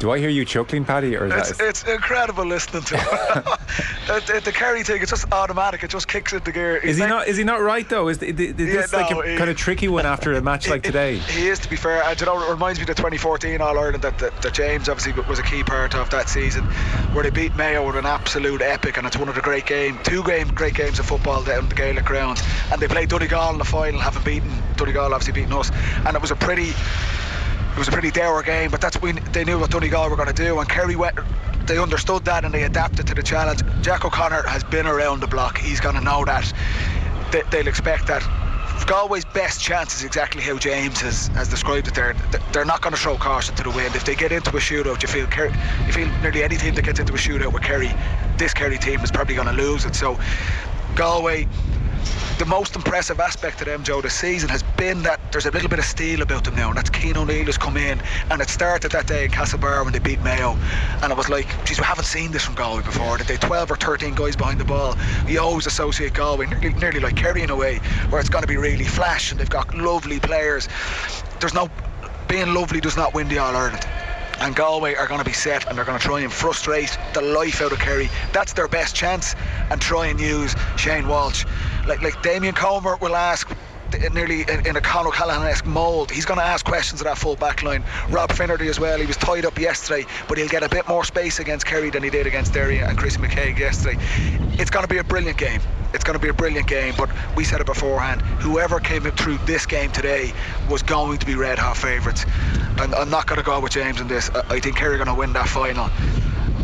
Do 0.00 0.10
I 0.10 0.18
hear 0.18 0.28
you 0.28 0.44
chuckling, 0.44 0.84
Paddy? 0.84 1.16
Or 1.16 1.26
it's, 1.26 1.58
it's 1.60 1.84
incredible 1.84 2.44
listening 2.44 2.82
to 2.82 2.96
uh, 2.98 4.20
the, 4.20 4.42
the 4.44 4.52
Kerry 4.52 4.82
thing. 4.82 5.00
It's 5.00 5.10
just 5.10 5.32
automatic. 5.32 5.82
It 5.82 5.90
just 5.90 6.08
kicks 6.08 6.32
into 6.32 6.50
gear. 6.50 6.80
He's 6.80 6.92
is 6.92 6.96
he 6.96 7.02
like, 7.02 7.10
not? 7.10 7.28
Is 7.28 7.36
he 7.36 7.44
not 7.44 7.60
right 7.60 7.88
though? 7.88 8.08
Is, 8.08 8.22
is 8.22 8.54
this 8.56 8.92
yeah, 8.92 8.98
like 8.98 9.10
no, 9.10 9.22
a 9.22 9.28
he, 9.28 9.36
kind 9.36 9.50
of 9.50 9.56
tricky 9.56 9.88
one 9.88 10.04
after 10.04 10.32
a 10.32 10.42
match 10.42 10.68
like 10.70 10.82
today? 10.82 11.18
He 11.18 11.48
is, 11.48 11.58
to 11.60 11.70
be 11.70 11.76
fair. 11.76 12.02
And 12.02 12.18
you 12.18 12.26
know, 12.26 12.42
it 12.42 12.50
reminds 12.50 12.80
me 12.80 12.82
of 12.82 12.88
the 12.88 12.94
2014 12.94 13.60
All 13.60 13.78
Ireland 13.78 14.02
that, 14.02 14.18
that, 14.18 14.42
that 14.42 14.52
James 14.52 14.88
obviously 14.88 15.20
was 15.22 15.38
a 15.38 15.44
key 15.44 15.62
part 15.62 15.94
of 15.94 16.10
that 16.10 16.28
season, 16.28 16.64
where 17.14 17.22
they 17.22 17.30
beat 17.30 17.54
Mayo 17.54 17.86
with 17.86 17.96
an 17.96 18.06
absolute 18.06 18.62
epic, 18.62 18.96
and 18.96 19.06
it's 19.06 19.16
one 19.16 19.28
of 19.28 19.36
the 19.36 19.42
great 19.42 19.66
game, 19.66 19.98
two 20.02 20.24
game 20.24 20.48
great 20.48 20.74
games 20.74 20.98
of 20.98 21.06
football 21.06 21.42
down 21.44 21.68
the 21.68 21.74
Gaelic 21.74 22.04
grounds. 22.04 22.42
And 22.72 22.80
they 22.80 22.88
played 22.88 23.08
Donegal 23.08 23.52
in 23.52 23.58
the 23.58 23.64
final, 23.64 24.00
having 24.00 24.24
beaten 24.24 24.50
Donegal, 24.76 25.14
obviously 25.14 25.32
beating 25.32 25.56
us, 25.56 25.70
and 26.04 26.16
it 26.16 26.20
was 26.20 26.32
a 26.32 26.36
pretty 26.36 26.72
it 27.74 27.78
was 27.78 27.88
a 27.88 27.90
pretty 27.90 28.12
dour 28.12 28.40
game, 28.44 28.70
but 28.70 28.80
that's 28.80 29.02
when 29.02 29.16
they 29.32 29.44
knew 29.44 29.58
what 29.58 29.70
Donegal 29.70 30.08
were 30.08 30.14
going 30.14 30.32
to 30.32 30.34
do, 30.34 30.60
and 30.60 30.68
Kerry 30.68 30.94
went. 30.94 31.18
They 31.66 31.76
understood 31.76 32.24
that 32.26 32.44
and 32.44 32.54
they 32.54 32.62
adapted 32.62 33.08
to 33.08 33.14
the 33.14 33.22
challenge. 33.22 33.62
Jack 33.82 34.04
O'Connor 34.04 34.46
has 34.46 34.62
been 34.62 34.86
around 34.86 35.20
the 35.20 35.26
block. 35.26 35.58
He's 35.58 35.80
going 35.80 35.96
to 35.96 36.00
know 36.00 36.24
that. 36.24 36.52
They, 37.32 37.42
they'll 37.50 37.66
expect 37.66 38.06
that. 38.06 38.22
Galway's 38.86 39.24
best 39.24 39.60
chance 39.60 39.96
is 39.96 40.04
exactly 40.04 40.42
how 40.42 40.56
James 40.56 41.00
has, 41.00 41.28
has 41.28 41.48
described 41.48 41.88
it 41.88 41.94
there. 41.94 42.14
They're 42.52 42.64
not 42.64 42.80
going 42.80 42.94
to 42.94 43.00
throw 43.00 43.16
caution 43.16 43.56
to 43.56 43.62
the 43.64 43.70
wind. 43.70 43.96
If 43.96 44.04
they 44.04 44.14
get 44.14 44.30
into 44.30 44.50
a 44.50 44.60
shootout, 44.60 45.02
you 45.02 45.08
feel 45.08 45.26
you 45.86 45.92
feel 45.92 46.06
nearly 46.20 46.44
any 46.44 46.56
team 46.56 46.74
that 46.74 46.84
gets 46.84 47.00
into 47.00 47.14
a 47.14 47.16
shootout 47.16 47.52
with 47.52 47.62
Kerry, 47.62 47.90
this 48.36 48.54
Kerry 48.54 48.78
team 48.78 49.00
is 49.00 49.10
probably 49.10 49.34
going 49.34 49.48
to 49.48 49.54
lose 49.54 49.84
it. 49.84 49.96
So 49.96 50.18
Galway 50.94 51.48
the 52.38 52.44
most 52.46 52.74
impressive 52.74 53.20
aspect 53.20 53.60
of 53.60 53.66
them, 53.66 53.84
Joe, 53.84 54.00
this 54.00 54.14
season 54.14 54.48
has 54.48 54.62
been 54.76 55.02
that 55.02 55.20
there's 55.32 55.46
a 55.46 55.50
little 55.50 55.68
bit 55.68 55.78
of 55.78 55.84
steel 55.84 56.22
about 56.22 56.44
them 56.44 56.56
now, 56.56 56.68
and 56.68 56.76
that's 56.76 56.90
Cian 56.90 57.16
O'Neill 57.16 57.46
has 57.46 57.56
come 57.56 57.76
in, 57.76 58.02
and 58.30 58.40
it 58.40 58.48
started 58.48 58.92
that 58.92 59.06
day 59.06 59.24
in 59.24 59.30
Castlebar 59.30 59.84
when 59.84 59.92
they 59.92 59.98
beat 59.98 60.22
Mayo, 60.22 60.56
and 61.02 61.12
it 61.12 61.16
was 61.16 61.28
like, 61.28 61.46
geez, 61.64 61.78
we 61.78 61.84
haven't 61.84 62.04
seen 62.04 62.32
this 62.32 62.44
from 62.44 62.54
Galway 62.54 62.82
before. 62.82 63.18
That 63.18 63.28
they 63.28 63.36
12 63.36 63.70
or 63.70 63.76
13 63.76 64.14
guys 64.14 64.36
behind 64.36 64.58
the 64.60 64.64
ball. 64.64 64.96
You 65.26 65.40
always 65.40 65.66
associate 65.66 66.14
Galway 66.14 66.46
nearly, 66.46 66.74
nearly 66.74 67.00
like 67.00 67.16
Kerry 67.16 67.42
in 67.42 67.50
a 67.50 67.56
way, 67.56 67.78
where 68.10 68.20
it's 68.20 68.30
going 68.30 68.42
to 68.42 68.48
be 68.48 68.56
really 68.56 68.84
flash, 68.84 69.30
and 69.30 69.40
they've 69.40 69.48
got 69.48 69.74
lovely 69.74 70.20
players. 70.20 70.68
There's 71.40 71.54
no 71.54 71.70
being 72.28 72.54
lovely 72.54 72.80
does 72.80 72.96
not 72.96 73.14
win 73.14 73.28
the 73.28 73.38
All 73.38 73.54
Ireland 73.54 73.86
and 74.40 74.54
Galway 74.54 74.94
are 74.94 75.06
going 75.06 75.20
to 75.20 75.24
be 75.24 75.32
set 75.32 75.66
and 75.68 75.76
they're 75.76 75.84
going 75.84 75.98
to 75.98 76.04
try 76.04 76.20
and 76.20 76.32
frustrate 76.32 76.96
the 77.12 77.20
life 77.20 77.60
out 77.60 77.72
of 77.72 77.78
Kerry. 77.78 78.08
That's 78.32 78.52
their 78.52 78.68
best 78.68 78.94
chance 78.94 79.34
and 79.70 79.80
try 79.80 80.06
and 80.06 80.20
use 80.20 80.54
Shane 80.76 81.06
Walsh. 81.08 81.44
Like 81.86 82.02
like 82.02 82.20
Damien 82.22 82.54
Comer 82.54 82.96
will 82.96 83.16
ask 83.16 83.50
nearly 84.12 84.42
in 84.42 84.76
a 84.76 84.80
Conor 84.80 85.10
Callahan-esque 85.10 85.66
mould. 85.66 86.10
He's 86.10 86.24
going 86.24 86.38
to 86.38 86.44
ask 86.44 86.64
questions 86.64 87.00
of 87.00 87.06
that 87.06 87.18
full 87.18 87.36
back 87.36 87.62
line. 87.62 87.84
Rob 88.10 88.32
Finnerty 88.32 88.68
as 88.68 88.80
well. 88.80 88.98
He 88.98 89.06
was 89.06 89.16
tied 89.16 89.44
up 89.44 89.58
yesterday, 89.58 90.06
but 90.28 90.38
he'll 90.38 90.48
get 90.48 90.62
a 90.62 90.68
bit 90.68 90.86
more 90.88 91.04
space 91.04 91.38
against 91.38 91.66
Kerry 91.66 91.90
than 91.90 92.02
he 92.02 92.10
did 92.10 92.26
against 92.26 92.52
Derry 92.52 92.78
and 92.78 92.96
Chris 92.98 93.16
McKaigue 93.16 93.58
yesterday. 93.58 93.98
It's 94.58 94.70
going 94.70 94.84
to 94.84 94.88
be 94.88 94.98
a 94.98 95.04
brilliant 95.04 95.38
game. 95.38 95.60
It's 95.92 96.02
going 96.02 96.18
to 96.18 96.22
be 96.22 96.28
a 96.28 96.34
brilliant 96.34 96.66
game, 96.66 96.94
but 96.98 97.08
we 97.36 97.44
said 97.44 97.60
it 97.60 97.66
beforehand. 97.66 98.20
Whoever 98.42 98.80
came 98.80 99.02
through 99.02 99.38
this 99.46 99.64
game 99.64 99.92
today 99.92 100.32
was 100.68 100.82
going 100.82 101.18
to 101.18 101.26
be 101.26 101.36
red 101.36 101.58
hot 101.58 101.76
favourites. 101.76 102.24
And 102.80 102.94
I'm 102.94 103.10
not 103.10 103.26
going 103.26 103.38
to 103.38 103.44
go 103.44 103.60
with 103.60 103.72
James 103.72 104.00
in 104.00 104.08
this. 104.08 104.28
I 104.30 104.58
think 104.58 104.76
Kerry 104.76 104.94
are 104.94 104.98
going 104.98 105.08
to 105.08 105.14
win 105.14 105.32
that 105.34 105.48
final 105.48 105.88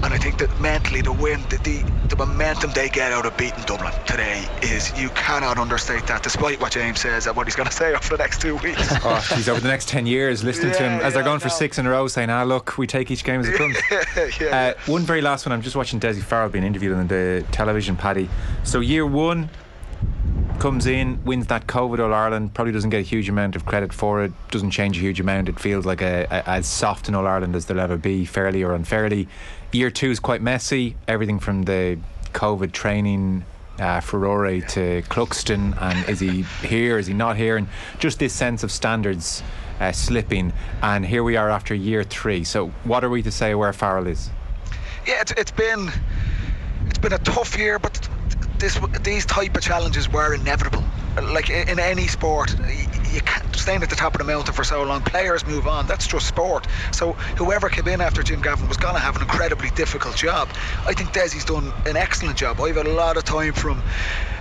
and 0.02 0.14
I 0.14 0.18
think 0.18 0.38
that 0.38 0.60
mentally 0.60 1.02
the 1.02 1.12
win, 1.12 1.42
the, 1.50 1.58
the, 1.58 1.84
the 2.10 2.16
momentum 2.16 2.72
they 2.72 2.88
get 2.88 3.12
out 3.12 3.24
of 3.24 3.36
beating 3.36 3.62
Dublin 3.64 3.92
today 4.04 4.44
is 4.62 4.92
you 5.00 5.08
cannot 5.10 5.58
understate 5.58 6.06
that. 6.08 6.24
Despite 6.24 6.60
what 6.60 6.72
James 6.72 7.00
says 7.00 7.26
and 7.28 7.36
what 7.36 7.46
he's 7.46 7.54
going 7.54 7.68
to 7.70 7.74
say 7.74 7.94
over 7.94 8.08
the 8.08 8.16
next 8.18 8.40
two 8.40 8.56
weeks. 8.56 8.92
oh, 9.04 9.14
he's 9.34 9.48
over 9.48 9.60
the 9.60 9.68
next 9.68 9.88
ten 9.88 10.06
years 10.06 10.42
listening 10.42 10.72
yeah, 10.72 10.78
to 10.78 10.82
him 10.82 10.92
as 10.92 11.02
yeah, 11.02 11.10
they're 11.10 11.22
going 11.22 11.40
for 11.40 11.48
six 11.48 11.78
in 11.78 11.86
a 11.86 11.90
row, 11.90 12.08
saying, 12.08 12.28
"Ah, 12.28 12.42
look, 12.42 12.76
we 12.76 12.86
take 12.86 13.10
each 13.10 13.24
game 13.24 13.40
as 13.40 13.48
it 13.48 13.54
comes." 13.54 13.76
yeah, 14.40 14.74
uh, 14.76 14.90
one 14.90 15.02
very 15.02 15.22
last 15.22 15.46
one. 15.46 15.52
I'm 15.52 15.62
just 15.62 15.76
watching 15.76 16.00
Dessie 16.00 16.22
Farrell 16.22 16.48
being 16.48 16.64
interviewed 16.64 16.92
on 16.92 17.06
the 17.06 17.44
television, 17.52 17.96
Paddy. 17.96 18.28
So 18.64 18.80
year 18.80 19.06
one 19.06 19.48
comes 20.60 20.86
in, 20.86 21.24
wins 21.24 21.46
that 21.46 21.66
COVID 21.66 21.98
All 21.98 22.14
Ireland, 22.14 22.54
probably 22.54 22.72
doesn't 22.72 22.90
get 22.90 22.98
a 22.98 23.02
huge 23.02 23.28
amount 23.28 23.56
of 23.56 23.64
credit 23.64 23.92
for 23.92 24.22
it, 24.22 24.32
doesn't 24.50 24.70
change 24.70 24.96
a 24.98 25.00
huge 25.00 25.18
amount. 25.18 25.48
It 25.48 25.58
feels 25.58 25.86
like 25.86 26.02
a, 26.02 26.26
a 26.30 26.48
as 26.48 26.68
soft 26.68 27.08
in 27.08 27.14
All 27.14 27.26
Ireland 27.26 27.56
as 27.56 27.66
there'll 27.66 27.82
ever 27.82 27.96
be, 27.96 28.24
fairly 28.26 28.62
or 28.62 28.74
unfairly. 28.74 29.26
Year 29.72 29.90
two 29.90 30.10
is 30.10 30.20
quite 30.20 30.42
messy, 30.42 30.96
everything 31.08 31.40
from 31.40 31.62
the 31.62 31.98
COVID 32.34 32.72
training 32.72 33.44
uh, 33.78 34.00
Ferrari 34.00 34.60
to 34.60 35.02
Cluxton, 35.08 35.80
and 35.80 36.08
is 36.08 36.20
he 36.20 36.42
here? 36.62 36.98
Is 36.98 37.06
he 37.06 37.14
not 37.14 37.36
here? 37.36 37.56
And 37.56 37.66
just 37.98 38.18
this 38.18 38.34
sense 38.34 38.62
of 38.62 38.70
standards 38.70 39.42
uh, 39.80 39.92
slipping. 39.92 40.52
And 40.82 41.06
here 41.06 41.24
we 41.24 41.36
are 41.36 41.48
after 41.48 41.74
year 41.74 42.04
three. 42.04 42.44
So, 42.44 42.68
what 42.84 43.02
are 43.02 43.08
we 43.08 43.22
to 43.22 43.30
say 43.30 43.54
where 43.54 43.72
Farrell 43.72 44.06
is? 44.06 44.28
Yeah, 45.06 45.22
it's, 45.22 45.32
it's 45.32 45.50
been 45.50 45.90
it's 46.86 46.98
been 46.98 47.14
a 47.14 47.18
tough 47.18 47.58
year, 47.58 47.78
but 47.78 48.09
this 48.60 48.78
these 49.02 49.26
type 49.26 49.56
of 49.56 49.62
challenges 49.62 50.08
were 50.08 50.34
inevitable. 50.34 50.84
Like 51.20 51.50
in 51.50 51.80
any 51.80 52.06
sport, 52.06 52.54
you 53.12 53.20
can't 53.22 53.56
stand 53.56 53.82
at 53.82 53.90
the 53.90 53.96
top 53.96 54.14
of 54.14 54.18
the 54.18 54.24
mountain 54.24 54.54
for 54.54 54.62
so 54.62 54.82
long. 54.84 55.02
Players 55.02 55.44
move 55.44 55.66
on. 55.66 55.86
That's 55.86 56.06
just 56.06 56.28
sport. 56.28 56.66
So 56.92 57.12
whoever 57.36 57.68
came 57.68 57.88
in 57.88 58.00
after 58.00 58.22
Jim 58.22 58.40
Gavin 58.40 58.68
was 58.68 58.76
going 58.76 58.94
to 58.94 59.00
have 59.00 59.16
an 59.16 59.22
incredibly 59.22 59.70
difficult 59.70 60.14
job. 60.14 60.48
I 60.86 60.92
think 60.92 61.12
Dessie's 61.12 61.44
done 61.44 61.72
an 61.86 61.96
excellent 61.96 62.36
job. 62.36 62.60
I've 62.60 62.76
had 62.76 62.86
a 62.86 62.92
lot 62.92 63.16
of 63.16 63.24
time 63.24 63.54
from. 63.54 63.82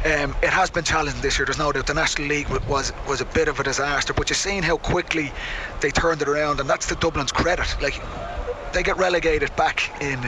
Um, 0.05 0.35
it 0.43 0.49
has 0.49 0.69
been 0.69 0.83
challenging 0.83 1.21
this 1.21 1.39
year. 1.39 1.45
There's 1.45 1.57
no 1.57 1.71
doubt. 1.71 1.87
The 1.87 1.93
National 1.93 2.27
League 2.27 2.49
was 2.67 2.93
was 3.07 3.21
a 3.21 3.25
bit 3.25 3.47
of 3.47 3.59
a 3.59 3.63
disaster, 3.63 4.13
but 4.13 4.29
you've 4.29 4.37
seen 4.37 4.61
how 4.61 4.77
quickly 4.77 5.31
they 5.81 5.89
turned 5.89 6.21
it 6.21 6.27
around, 6.27 6.59
and 6.59 6.69
that's 6.69 6.87
to 6.87 6.95
Dublin's 6.95 7.31
credit. 7.31 7.67
Like 7.81 7.99
they 8.73 8.83
get 8.83 8.97
relegated 8.97 9.55
back 9.55 10.01
in 10.01 10.19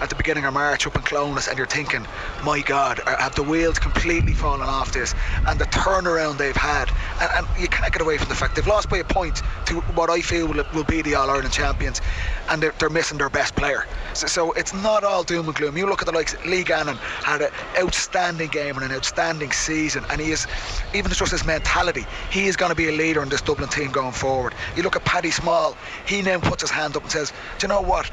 at 0.00 0.08
the 0.08 0.16
beginning 0.16 0.44
of 0.44 0.54
March 0.54 0.86
up 0.86 0.96
in 0.96 1.02
Clones, 1.02 1.48
and 1.48 1.56
you're 1.58 1.66
thinking, 1.66 2.06
my 2.44 2.60
God, 2.60 3.00
have 3.06 3.34
the 3.34 3.42
wheels 3.42 3.78
completely 3.78 4.32
fallen 4.32 4.62
off 4.62 4.92
this? 4.92 5.14
And 5.46 5.58
the 5.58 5.66
turnaround 5.66 6.38
they've 6.38 6.56
had, 6.56 6.90
and, 7.20 7.30
and, 7.36 7.60
you 7.60 7.68
can't 7.68 7.92
get 7.92 8.00
away 8.00 8.18
from 8.18 8.28
the 8.28 8.34
fact 8.34 8.56
they've 8.56 8.66
lost 8.66 8.88
by 8.88 8.98
a 8.98 9.04
point 9.04 9.42
to 9.66 9.80
what 9.94 10.10
I 10.10 10.20
feel 10.20 10.48
will, 10.48 10.64
will 10.74 10.84
be 10.84 11.02
the 11.02 11.14
All 11.14 11.30
Ireland 11.30 11.52
champions, 11.52 12.00
and 12.48 12.62
they're, 12.62 12.74
they're, 12.78 12.90
missing 12.90 13.18
their 13.18 13.30
best 13.30 13.54
player. 13.54 13.86
So, 14.14 14.26
so, 14.26 14.52
it's 14.52 14.74
not 14.74 15.04
all 15.04 15.22
doom 15.22 15.46
and 15.46 15.54
gloom. 15.54 15.76
You 15.76 15.86
look 15.86 16.02
at 16.02 16.06
the 16.06 16.12
likes, 16.12 16.34
Lee 16.44 16.64
Gannon 16.64 16.96
had 16.96 17.40
an 17.40 17.50
outstanding 17.78 18.48
game 18.48 18.74
and 18.76 18.84
an 18.84 18.92
outstanding 18.92 19.52
season, 19.52 20.04
and 20.10 20.20
he 20.20 20.32
is, 20.32 20.46
even 20.92 21.12
just 21.12 21.30
his 21.30 21.44
mentality, 21.44 22.04
he 22.30 22.46
is 22.46 22.56
going 22.56 22.70
to 22.70 22.76
be 22.76 22.88
a 22.88 22.92
leader 22.92 23.22
in 23.22 23.28
this 23.28 23.42
Dublin 23.42 23.68
team 23.68 23.92
going 23.92 24.12
forward. 24.12 24.54
You 24.76 24.82
look 24.82 24.96
at 24.96 25.04
Paddy 25.04 25.30
Small, 25.30 25.76
he 26.06 26.22
now 26.22 26.40
puts 26.40 26.62
his 26.62 26.70
hand 26.70 26.96
up 26.96 27.02
and 27.02 27.12
says, 27.12 27.32
Do 27.58 27.66
you 27.66 27.68
know 27.68 27.80
what? 27.90 28.10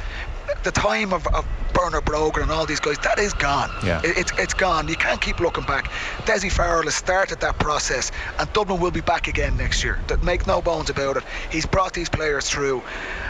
The 0.63 0.71
time 0.71 1.13
of, 1.13 1.27
of 1.27 1.45
Bernard 1.73 2.05
Brogan 2.05 2.41
and 2.41 2.51
all 2.51 2.65
these 2.65 2.79
guys, 2.79 2.97
that 3.03 3.19
is 3.19 3.33
gone. 3.33 3.69
Yeah. 3.85 4.01
It, 4.03 4.17
it's, 4.17 4.31
it's 4.39 4.53
gone. 4.55 4.87
You 4.87 4.95
can't 4.95 5.21
keep 5.21 5.39
looking 5.39 5.65
back. 5.65 5.91
Dessie 6.25 6.51
Farrell 6.51 6.83
has 6.83 6.95
started 6.95 7.39
that 7.41 7.59
process, 7.59 8.11
and 8.39 8.51
Dublin 8.53 8.79
will 8.79 8.89
be 8.89 9.01
back 9.01 9.27
again 9.27 9.55
next 9.55 9.83
year. 9.83 9.99
That 10.07 10.23
make 10.23 10.47
no 10.47 10.63
bones 10.63 10.89
about 10.89 11.17
it. 11.17 11.23
He's 11.51 11.67
brought 11.67 11.93
these 11.93 12.09
players 12.09 12.49
through, 12.49 12.81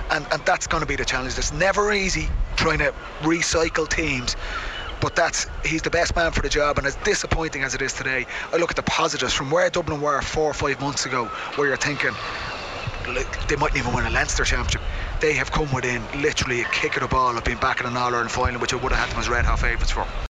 and, 0.10 0.26
and 0.32 0.42
that's 0.46 0.68
going 0.68 0.80
to 0.80 0.88
be 0.88 0.96
the 0.96 1.04
challenge. 1.04 1.38
It's 1.38 1.52
never 1.52 1.92
easy 1.92 2.30
trying 2.56 2.80
to 2.80 2.94
recycle 3.22 3.88
teams 3.88 4.36
but 5.00 5.16
that's 5.16 5.46
he's 5.64 5.84
the 5.84 5.92
best 5.92 6.16
man 6.16 6.32
for 6.32 6.42
the 6.42 6.50
job 6.50 6.80
and 6.80 6.88
as 6.88 6.96
disappointing 7.04 7.62
as 7.62 7.76
it 7.76 7.84
is 7.84 7.94
today 7.94 8.26
I 8.52 8.58
look 8.58 8.72
at 8.72 8.76
the 8.76 8.82
positives 8.82 9.32
from 9.32 9.52
where 9.52 9.70
Dublin 9.70 10.02
were 10.02 10.20
four 10.24 10.46
or 10.50 10.56
five 10.56 10.82
months 10.82 11.06
ago 11.06 11.26
where 11.56 11.68
you're 11.68 11.78
thinking 11.78 12.14
they 13.48 13.56
mightn't 13.58 13.78
even 13.78 13.94
win 13.94 14.08
a 14.08 14.10
Leinster 14.10 14.44
championship 14.44 14.82
they 15.20 15.34
have 15.34 15.52
come 15.52 15.72
within 15.74 16.02
literally 16.22 16.62
a 16.62 16.66
kick 16.66 16.96
of 16.96 17.02
the 17.02 17.08
ball 17.08 17.38
of 17.38 17.44
being 17.44 17.58
back 17.58 17.80
in 17.80 17.86
an 17.86 17.98
All 17.98 18.14
Ireland 18.14 18.32
final, 18.32 18.60
which 18.60 18.74
I 18.74 18.78
would 18.78 18.92
have 18.92 19.02
had 19.02 19.10
them 19.10 19.20
as 19.20 19.30
red 19.30 19.46
hot 19.46 19.60
favourites 19.60 19.92
for. 19.92 20.08